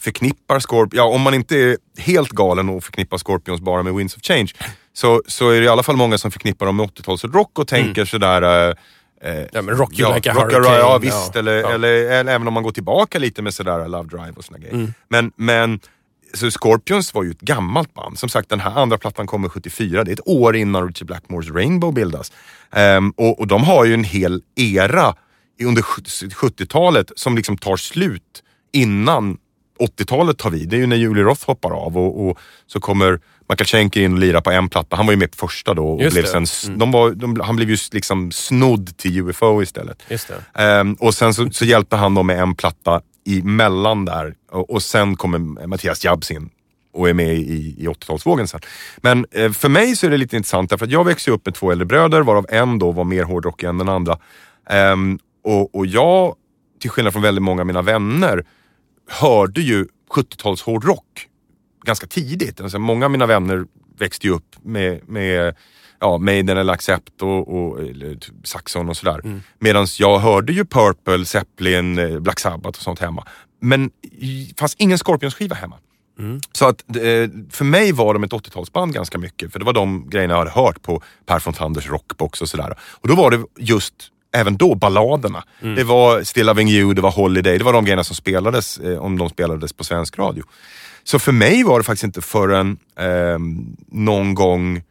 [0.01, 4.17] förknippar Scorpions, ja om man inte är helt galen och förknippar Scorpions bara med Winds
[4.17, 4.49] of Change,
[4.93, 8.05] så, så är det i alla fall många som förknippar dem med 80-talsrock och tänker
[8.05, 8.43] sådär...
[8.43, 8.75] eh, eh,
[9.23, 9.49] Mm.
[9.53, 11.31] Ja, men Rock You Like a Rock Hurricane, Ja, visst.
[11.35, 11.39] ja.
[11.39, 11.73] Eller, Ja.
[11.73, 14.75] Eller, eller även om man går tillbaka lite med sådär Love Drive och såna grejer.
[14.75, 14.93] Mm.
[15.09, 15.81] Men, men
[16.35, 18.19] så Scorpions var ju ett gammalt band.
[18.19, 20.05] Som sagt, den här andra plattan kommer 74.
[20.05, 22.33] Det är ett år innan Richie Blackmores Rainbow bildas.
[22.73, 25.15] Ehm, och, och de har ju en hel era
[25.63, 29.37] under 70-talet som liksom tar slut innan
[29.81, 30.69] 80-talet tar vid.
[30.69, 34.13] Det är ju när Julie Roth hoppar av och, och så kommer Michael Schenker in
[34.13, 34.97] och lirar på en platta.
[34.97, 37.41] Han var ju med på första då och Just blev sen, s- de var, de,
[37.41, 40.03] han blev ju liksom snodd till UFO istället.
[40.55, 44.83] Ehm, och sen så, så hjälpte han dem med en platta emellan där och, och
[44.83, 46.51] sen kommer Mattias Jabs in
[46.93, 48.61] och är med i, i 80-talsvågen sen.
[48.97, 51.55] Men eh, för mig så är det lite intressant därför att jag växte upp med
[51.55, 54.19] två äldre bröder varav en då var mer hårdrockig än den andra.
[54.71, 56.35] Ehm, och, och jag,
[56.81, 58.45] till skillnad från väldigt många av mina vänner,
[59.11, 61.27] hörde ju 70-tals hårdrock
[61.85, 62.61] ganska tidigt.
[62.61, 63.65] Alltså, många av mina vänner
[63.99, 65.55] växte ju upp med, med
[66.01, 67.79] ja, Maiden eller Accept och, och
[68.21, 69.21] typ Saxon och sådär.
[69.25, 69.41] Mm.
[69.59, 73.27] Medan jag hörde ju Purple, Zeppelin, eh, Black Sabbath och sånt hemma.
[73.61, 75.77] Men det fanns ingen Scorpions-skiva hemma.
[76.19, 76.41] Mm.
[76.53, 79.53] Så att eh, för mig var de ett 80-talsband ganska mycket.
[79.53, 82.79] För det var de grejerna jag hade hört på Per von Tanders rockbox och sådär.
[82.81, 83.95] Och då var det just,
[84.33, 85.45] även då, balladerna.
[85.63, 85.75] Mm.
[85.75, 87.59] Det var Still Loving You, det var Holiday.
[87.59, 90.45] Det var de grejerna som spelades, eh, om de spelades på svensk radio.
[91.05, 93.39] Så för mig var det faktiskt inte förrän eh,
[93.89, 94.83] någon gång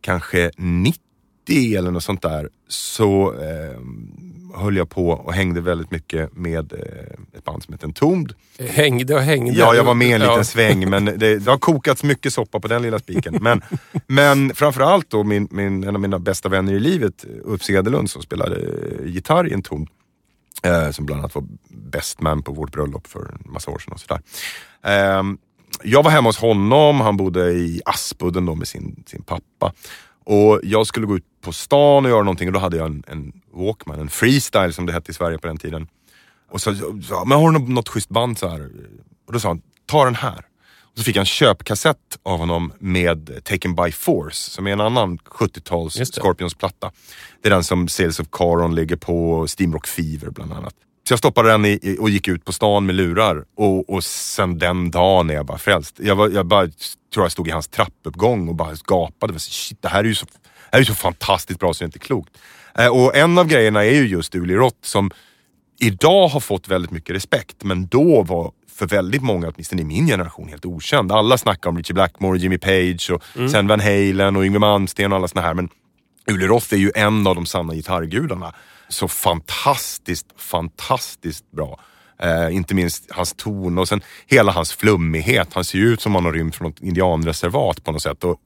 [0.00, 1.00] kanske 90
[1.48, 3.80] eller något sånt där så eh,
[4.54, 8.34] höll jag på och hängde väldigt mycket med eh, ett band som heter Entombed.
[8.58, 9.58] Hängde och hängde.
[9.58, 10.44] Ja, jag var med en liten Ja.
[10.44, 13.38] sväng men det, det har kokats mycket soppa på den lilla spiken.
[13.40, 13.62] Men,
[14.06, 18.22] men framförallt då min, min, en av mina bästa vänner i livet, Uffe Edelund som
[18.22, 19.88] spelade eh, gitarr i Entombed.
[20.62, 23.92] Eh, som bland annat var best man på vårt bröllop för en massa år sedan
[23.92, 24.20] och sådär.
[24.82, 25.38] Ehm,
[25.82, 29.72] jag var hemma hos honom, han bodde i Aspudden då med sin, sin pappa.
[30.24, 33.02] Och jag skulle gå ut på stan och göra någonting och då hade jag en,
[33.06, 35.88] en Walkman, en freestyle som det hette i Sverige på den tiden.
[36.50, 36.74] Och så
[37.08, 38.70] sa men har du något, schysst band så här?
[39.26, 40.44] Och då sa han, ta den här.
[40.82, 44.80] Och så fick jag en köpkassett av honom med Taken by Force, som är en
[44.80, 46.20] annan 70-tals Just det.
[46.20, 46.90] Scorpions-platta.
[47.42, 50.74] Det är den som Sales of Caron ligger på, Steamrock Fever bland annat.
[51.08, 54.58] Så jag stoppade den i, och gick ut på stan med lurar och, och sen
[54.58, 55.96] den dagen är jag bara frälst.
[55.98, 56.68] Jag, var, jag bara,
[57.14, 59.38] tror jag stod i hans trappuppgång och bara gapade.
[59.38, 61.86] Shit, det här är ju så, det här är så fantastiskt bra så det är
[61.86, 62.38] inte klokt.
[62.78, 65.10] Eh, och en av grejerna är ju just Uli Roth som
[65.80, 70.06] idag har fått väldigt mycket respekt men då var för väldigt många, åtminstone i min
[70.06, 71.12] generation, helt okänd.
[71.12, 75.18] Alla snackar om Richie Blackmore, Jimmy Page och sen Van Halen och Yngwie Malmsteen och
[75.18, 75.54] alla såna här.
[75.54, 75.68] Men
[76.30, 78.54] Uli Roth är ju en av de sanna gitarrgudarna.
[78.88, 81.80] Så fantastiskt, fantastiskt bra.
[82.22, 85.48] Eh, inte minst hans ton och sen hela hans flummighet.
[85.54, 88.24] Han ser ju ut som han har rymt från något indianreservat på något sätt.
[88.24, 88.40] Och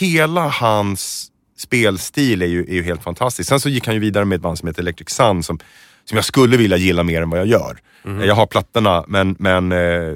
[0.00, 3.48] hela hans spelstil är ju, är ju helt fantastisk.
[3.48, 5.58] Sen så gick han ju vidare med ett band som heter Electric Sun som,
[6.04, 7.78] som jag skulle vilja gilla mer än vad jag gör.
[8.06, 10.14] Eh, Jag har plattorna men, men eh,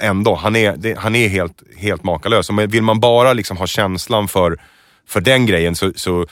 [0.00, 2.50] ändå, han är, det, han är helt, helt makalös.
[2.50, 4.60] Och vill man bara liksom ha känslan för,
[5.08, 6.26] för den grejen så, så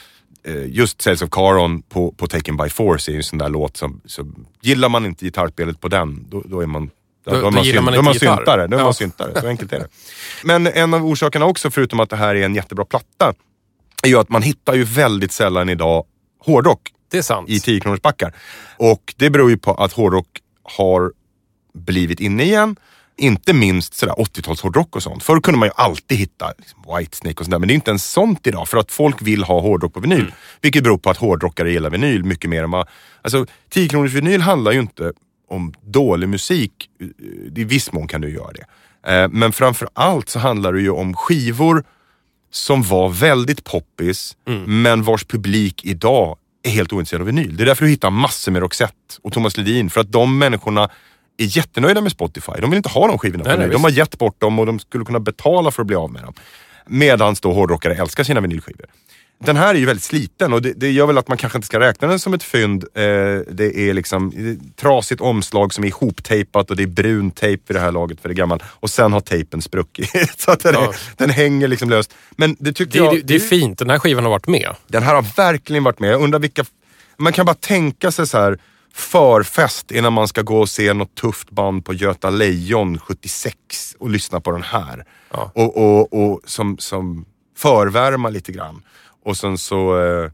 [0.44, 3.48] eh, just Sales of Caron på, på Taken by Force är ju en sån där
[3.48, 4.26] låt som, så
[4.62, 6.90] gillar man inte gitarrspelet på den, då, då är man
[7.24, 8.66] Då- är då man gillar man då är man inte syntare.
[8.66, 8.84] Då Ja.
[8.84, 9.40] man syntare.
[9.40, 9.88] Så enkelt är det.
[10.44, 13.34] Men en av orsakerna också, förutom att det här är en jättebra platta,
[14.02, 16.04] är ju att man hittar ju väldigt sällan idag
[16.44, 16.80] hårdrock
[17.10, 17.48] Det är sant.
[17.48, 18.34] i 10 kronors backar.
[18.76, 20.26] Och det beror ju på att hårdrock
[20.62, 21.12] har
[21.74, 22.76] blivit inne igen.
[23.20, 25.22] Inte minst sådär 80-tals hårdrock och sånt.
[25.22, 27.58] Förr kunde man ju alltid hitta liksom, Whitesnake och sådär.
[27.58, 28.68] Men det är inte ens sånt idag.
[28.68, 30.32] För att folk vill ha hårdrock på vinyl.
[30.60, 32.88] Vilket beror på att hårdrockare gillar vinyl mycket mer än vad...
[33.22, 35.12] Alltså 10 kronors vinyl handlar ju inte
[35.50, 36.72] om dålig musik.
[37.56, 38.64] I viss mån kan du göra det.
[39.12, 41.84] Eh, Men framför allt så handlar det ju om skivor
[42.50, 44.36] som var väldigt poppis,
[44.66, 47.56] men vars publik idag är helt ointresserade av vinyl.
[47.56, 49.90] Det är därför du hittar massor med Roxette och Thomas Ledin.
[49.90, 50.88] För att de människorna
[51.36, 52.52] är jättenöjda med Spotify.
[52.60, 53.72] De vill inte ha de skivorna på Nej, nej, vinyl.
[53.72, 56.22] De har gett bort dem och de skulle kunna betala för att bli av med
[56.22, 56.34] dem.
[56.86, 58.86] Medan då hårdrockare älskar sina vinylskivor.
[59.40, 61.66] Den här är ju väldigt sliten och det, det gör väl att man kanske inte
[61.66, 62.84] ska räkna den som ett fynd.
[62.84, 63.00] Eh,
[63.50, 64.32] det är liksom
[64.76, 68.28] trasigt omslag som är ihoptejpat och det är brun tejp vid det här laget för
[68.28, 68.62] det är gammal.
[68.66, 70.10] Och sen har tejpen spruckit.
[70.40, 70.84] så att den, Ja.
[70.88, 72.14] är, den hänger liksom löst.
[72.36, 73.14] Men det tycker Det, jag...
[73.14, 74.74] det, det är fint, den här skivan har varit med.
[74.86, 76.10] Den här har verkligen varit med.
[76.12, 76.64] Jag undrar vilka...
[77.16, 78.58] Man kan bara tänka sig så här
[78.94, 83.56] förfest innan man ska gå och se något tufft band på Göta Lejon 76
[83.98, 85.04] och lyssna på den här.
[85.30, 85.50] Ja.
[85.54, 87.24] Och, och, och som, som
[87.56, 88.82] förvärma lite grann.
[89.28, 90.30] Och sen så eh,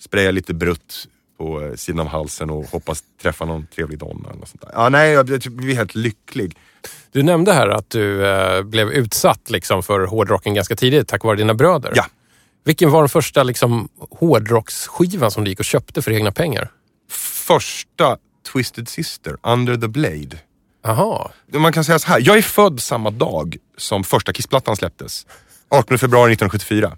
[0.00, 1.08] spraya lite brutt
[1.38, 4.70] på eh, sidan av halsen och hoppas träffa någon trevlig donna eller något sånt där.
[4.74, 6.56] Ja, nej, jag jag blir helt lycklig.
[7.12, 11.36] Du nämnde här att du eh, blev utsatt liksom, för hårdrocken ganska tidigt tack vare
[11.36, 11.92] dina bröder.
[11.94, 12.06] Ja.
[12.64, 16.70] Vilken var den första liksom, hårdrocksskivan som du gick och köpte för egna pengar?
[17.46, 18.16] Första
[18.52, 20.38] Twisted Sister, Under the Blade.
[20.82, 21.30] Jaha.
[21.52, 25.26] Man kan säga så här, jag är född samma dag som första Kissplattan släpptes.
[25.68, 26.96] 18 februari 1974.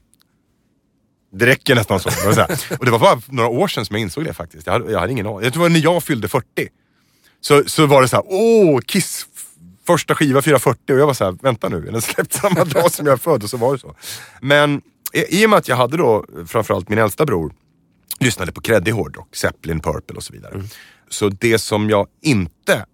[1.35, 2.09] Det räcker nästan så.
[2.79, 4.67] Och det var bara några år sedan som jag insåg det faktiskt.
[4.67, 5.43] Jag hade, jag hade ingen aning.
[5.43, 6.47] Jag tror det var när jag fyllde 40.
[7.41, 9.27] Så, så var det så här, åh, Kiss
[9.87, 13.07] första skiva 440 och jag var så här, vänta nu, den släppt samma dag som
[13.07, 13.43] jag är född?
[13.43, 13.95] Och så var det så.
[14.41, 14.83] Men
[15.13, 17.53] i, och med att jag hade då framförallt min äldsta bror
[18.21, 20.63] lyssnade på kreddig hårdrock, Zeppelin, Purple och så vidare.
[21.09, 22.87] Så det som jag inte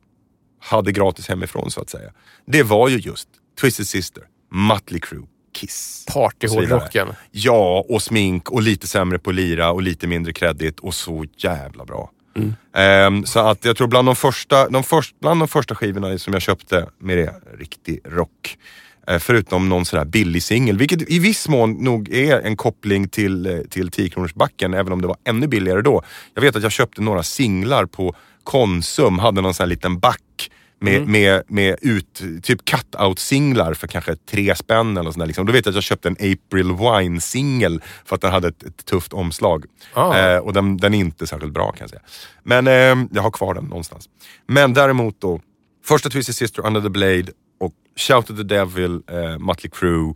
[0.61, 2.11] hade gratis hemifrån så att säga.
[2.47, 3.29] Det var ju just
[3.61, 4.23] Twisted Sister,
[4.53, 6.05] Mötley Crüe, Kiss.
[6.13, 7.09] Partyhårdrocken.
[7.31, 11.85] Ja, och smink och lite sämre på lira och lite mindre kreddigt och så jävla
[11.85, 12.11] bra.
[12.77, 16.33] Ehm, så att jag tror bland de första, de först, bland de första skivorna som
[16.33, 18.59] jag köpte med det, riktig rock.
[19.07, 23.09] Eh, förutom någon sån här billig singel, vilket i viss mån nog är en koppling
[23.09, 26.03] till, eh, till 10 kronors backen även om det var ännu billigare då.
[26.35, 30.51] Jag vet att jag köpte några singlar på Konsum, hade någon sån här liten back
[30.81, 35.27] med, med, med ut, typ cut-out-singlar för kanske tre spänn eller sådär.
[35.27, 35.47] Liksom.
[35.47, 38.85] Då vet jag att jag köpte en April Wine-singel för att den hade ett, ett
[38.85, 39.65] tufft omslag.
[39.95, 40.19] Ah.
[40.19, 42.03] Eh, och den, den är inte särskilt bra kan jag säga.
[42.43, 44.09] Men eh, jag har kvar den någonstans.
[44.47, 45.41] Men däremot då,
[45.85, 47.27] första Twisted Sister, Under the Blade
[47.61, 50.15] och Shout at the Devil, eh, Mötley Crüe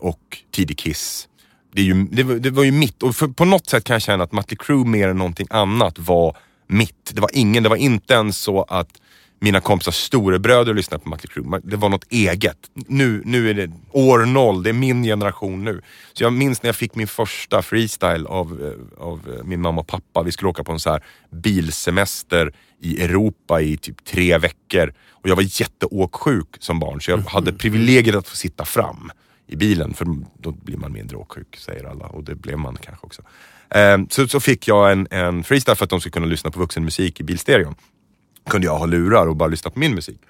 [0.00, 1.28] och tidig Kiss.
[1.72, 3.94] Det, är ju, det, var, det var ju mitt, och för, på något sätt kan
[3.94, 6.36] jag känna att Mötley Crüe mer än någonting annat var
[6.66, 7.10] mitt.
[7.12, 8.88] Det var ingen, det var inte ens så att
[9.46, 11.60] mina kompisars storebröder lyssnade på Mötley Crüe.
[11.64, 12.56] Det var något eget.
[12.74, 15.82] Nu, nu är det år noll, det är min generation nu.
[16.12, 19.80] Så jag minns när jag fick min första freestyle av, eh, av eh, min mamma
[19.80, 20.22] och pappa.
[20.22, 24.92] Vi skulle åka på en så här bilsemester i Europa i typ tre veckor.
[25.10, 29.12] Och jag var jätteåksjuk som barn så jag hade privilegiet att få sitta fram
[29.46, 29.94] i bilen.
[29.94, 30.06] För
[30.38, 33.22] då blir man mindre åksjuk säger alla och det blev man kanske också.
[33.70, 36.60] Ehm, så, så fick jag en, en freestyle för att de skulle kunna lyssna på
[36.60, 37.74] vuxenmusik i bilstereon
[38.50, 40.20] kunde jag ha lurar och bara lyssna på min musik.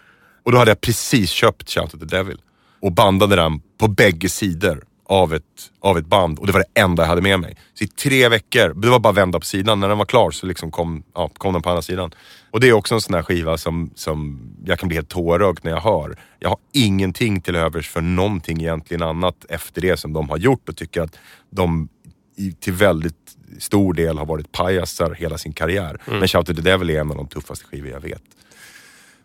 [0.45, 2.41] Och då hade jag precis köpt Shout at the Devil
[2.81, 5.43] och bandade den på bägge sidor av ett,
[5.81, 7.57] av ett band och det var det enda jag hade med mig.
[7.75, 9.81] Så i tre veckor, det var bara att vända på sidan.
[9.81, 12.11] När den var klar så liksom kom, ja, kom den på andra sidan.
[12.51, 15.59] Och det är också en sån här skiva som, som jag kan bli helt tårögd
[15.62, 16.19] när jag hör.
[16.39, 20.69] Jag har ingenting till övers för någonting egentligen annat efter det som de har gjort
[20.69, 21.19] och tycker att
[21.51, 21.89] de
[22.37, 25.99] i, till väldigt stor del har varit pajasar hela sin karriär.
[26.07, 28.23] Men Shout at the Devil är en av de tuffaste skivor jag vet.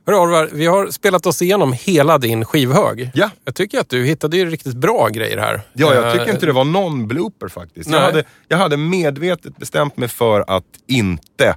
[0.05, 3.11] Hörru Orvar, vi har spelat oss igenom hela din skivhög.
[3.13, 3.29] Ja.
[3.45, 5.61] Jag tycker att du hittade ju riktigt bra grejer här.
[5.73, 7.89] Ja, jag Eh, tycker inte det var någon blooper faktiskt.
[7.89, 11.55] Jag hade, jag hade medvetet bestämt mig för att inte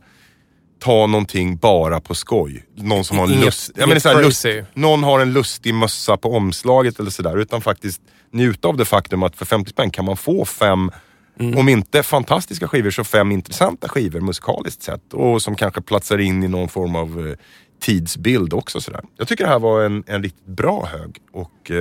[0.81, 2.65] ta någonting bara på skoj.
[2.77, 5.75] Någon som har en Inget- lust, jag menar, så här, lust, någon har en lustig
[5.75, 7.39] mössa på omslaget eller sådär.
[7.39, 8.01] Utan faktiskt
[8.31, 10.91] njuta av det faktum att för 50 spänn kan man få fem,
[11.41, 11.59] Mm.
[11.59, 15.13] om inte fantastiska skivor, så fem intressanta skivor musikaliskt sett.
[15.13, 17.35] Och som kanske platsar in i någon form av eh,
[17.81, 18.81] tidsbild också.
[18.81, 19.01] Sådär.
[19.17, 21.75] Jag tycker det här var en, en riktigt bra hög och eh,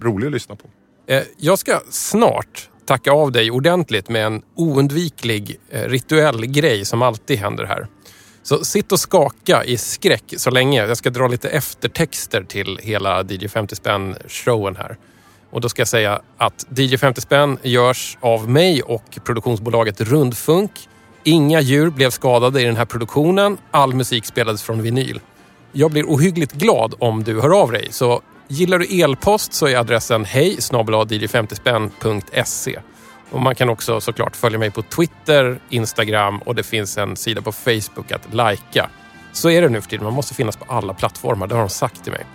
[0.00, 0.68] rolig att lyssna på.
[1.12, 7.02] Eh, Jag ska snart tacka av dig ordentligt med en oundviklig eh, rituell grej som
[7.02, 7.86] alltid händer här.
[8.42, 10.86] Så sitt och skaka i skräck så länge.
[10.86, 14.96] Jag ska dra lite eftertexter till hela DJ 50 spänn showen här.
[15.52, 20.70] Och då ska jag säga att DJ 50 spänn görs av mig och produktionsbolaget Rundfunk.
[21.24, 23.58] Inga djur blev skadade i den här produktionen.
[23.70, 25.20] All musik spelades från vinyl.
[25.72, 27.88] Jag blir ohyggligt glad om du hör av dig.
[27.90, 30.58] Så gillar du elpost så är adressen hej
[31.28, 32.78] 50 spänn.se.
[33.30, 37.42] Och man kan också såklart följa mig på Twitter, Instagram och det finns en sida
[37.42, 38.90] på Facebook att lajka.
[39.32, 40.04] Så är det nu för tiden.
[40.04, 41.46] Man måste finnas på alla plattformar.
[41.46, 42.26] Det har de sagt till mig.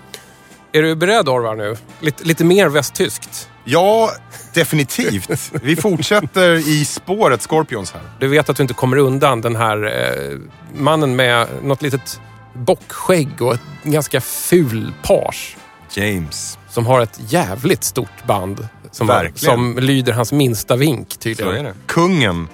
[0.72, 1.76] Är du beredd Orvar nu?
[1.99, 3.49] Lite, lite mer västtyskt?
[3.63, 4.11] Ja,
[4.53, 5.51] definitivt.
[5.63, 8.01] Vi fortsätter i spåret Scorpions här.
[8.20, 10.38] Du vet att du inte kommer undan den här eh,
[10.82, 12.22] mannen med något litet
[12.53, 15.57] bockskägg och ett ganska ful page.
[15.93, 16.57] James.
[16.70, 18.68] Som har ett jävligt stort band.
[18.91, 19.38] Som, Verkligen.
[19.55, 21.55] som lyder hans minsta vink Så tydligen.
[21.55, 21.74] är det.
[21.86, 22.47] Kungen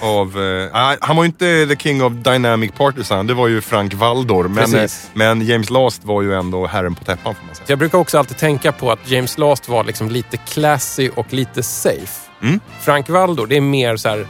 [0.00, 0.42] av...
[0.72, 3.26] Eh, han var ju inte the king of dynamic partisan.
[3.26, 4.48] Det var ju Frank Valdor.
[4.48, 7.64] Men, eh, men James Last var ju ändå herren på täppan får man säga.
[7.66, 11.62] Jag brukar också alltid tänka på att James Last var liksom lite classy och lite
[11.62, 12.30] safe.
[12.42, 12.60] Mm.
[12.80, 14.26] Frank Valdor, det är mer så här...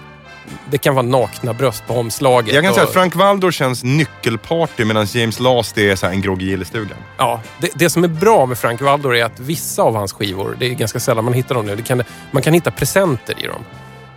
[0.71, 2.55] Det kan vara nakna bröst på omslaget.
[2.55, 6.41] Jag kan och, säga att Frank Valdor känns nyckelparty medan James Last är så en
[6.41, 6.99] i gillestugan.
[7.19, 10.57] Ja, det, det som är bra med Frank Valdor är att vissa av hans skivor,
[10.59, 13.65] det är ganska sällan man hittar dem nu, kan, man kan hitta presenter i dem.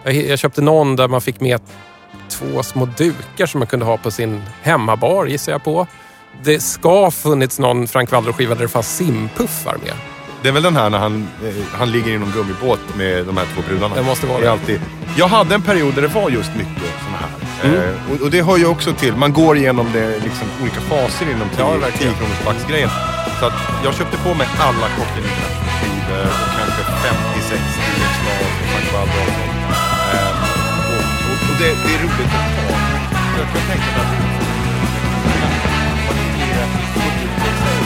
[0.03, 1.61] Jag, jag köpte någon där man fick med
[2.29, 5.87] två små dukar som man kunde ha på sin hemmabar, gissar jag på.
[6.43, 9.93] Det ska ha funnits någon Frank Valdor-skiva där det fanns simpuffar med.
[10.41, 13.37] Det är väl den här när han, eh, han ligger i någon gummibåt med de
[13.37, 13.95] här två brudarna.
[13.95, 14.51] Det måste vara det.
[14.51, 14.81] alltid.
[15.17, 17.29] Jag hade en period där det var just mycket såna här.
[17.63, 17.89] Mm.
[17.89, 21.25] Eh, och, och det hör ju också till, man går igenom det, liksom, olika faser
[21.25, 22.13] inom Ja, 10 verkligen.
[22.13, 22.89] kronors grejen
[23.39, 25.29] Så att jag köpte på mig alla skivor
[26.23, 27.55] och kanske 50-60
[28.19, 29.09] slag och Frank.
[29.09, 29.42] Eh,
[31.53, 32.77] och, det, det är roligt att ta.
[33.37, 34.19] Jag kan tänka mig att det
[36.51, 37.82] är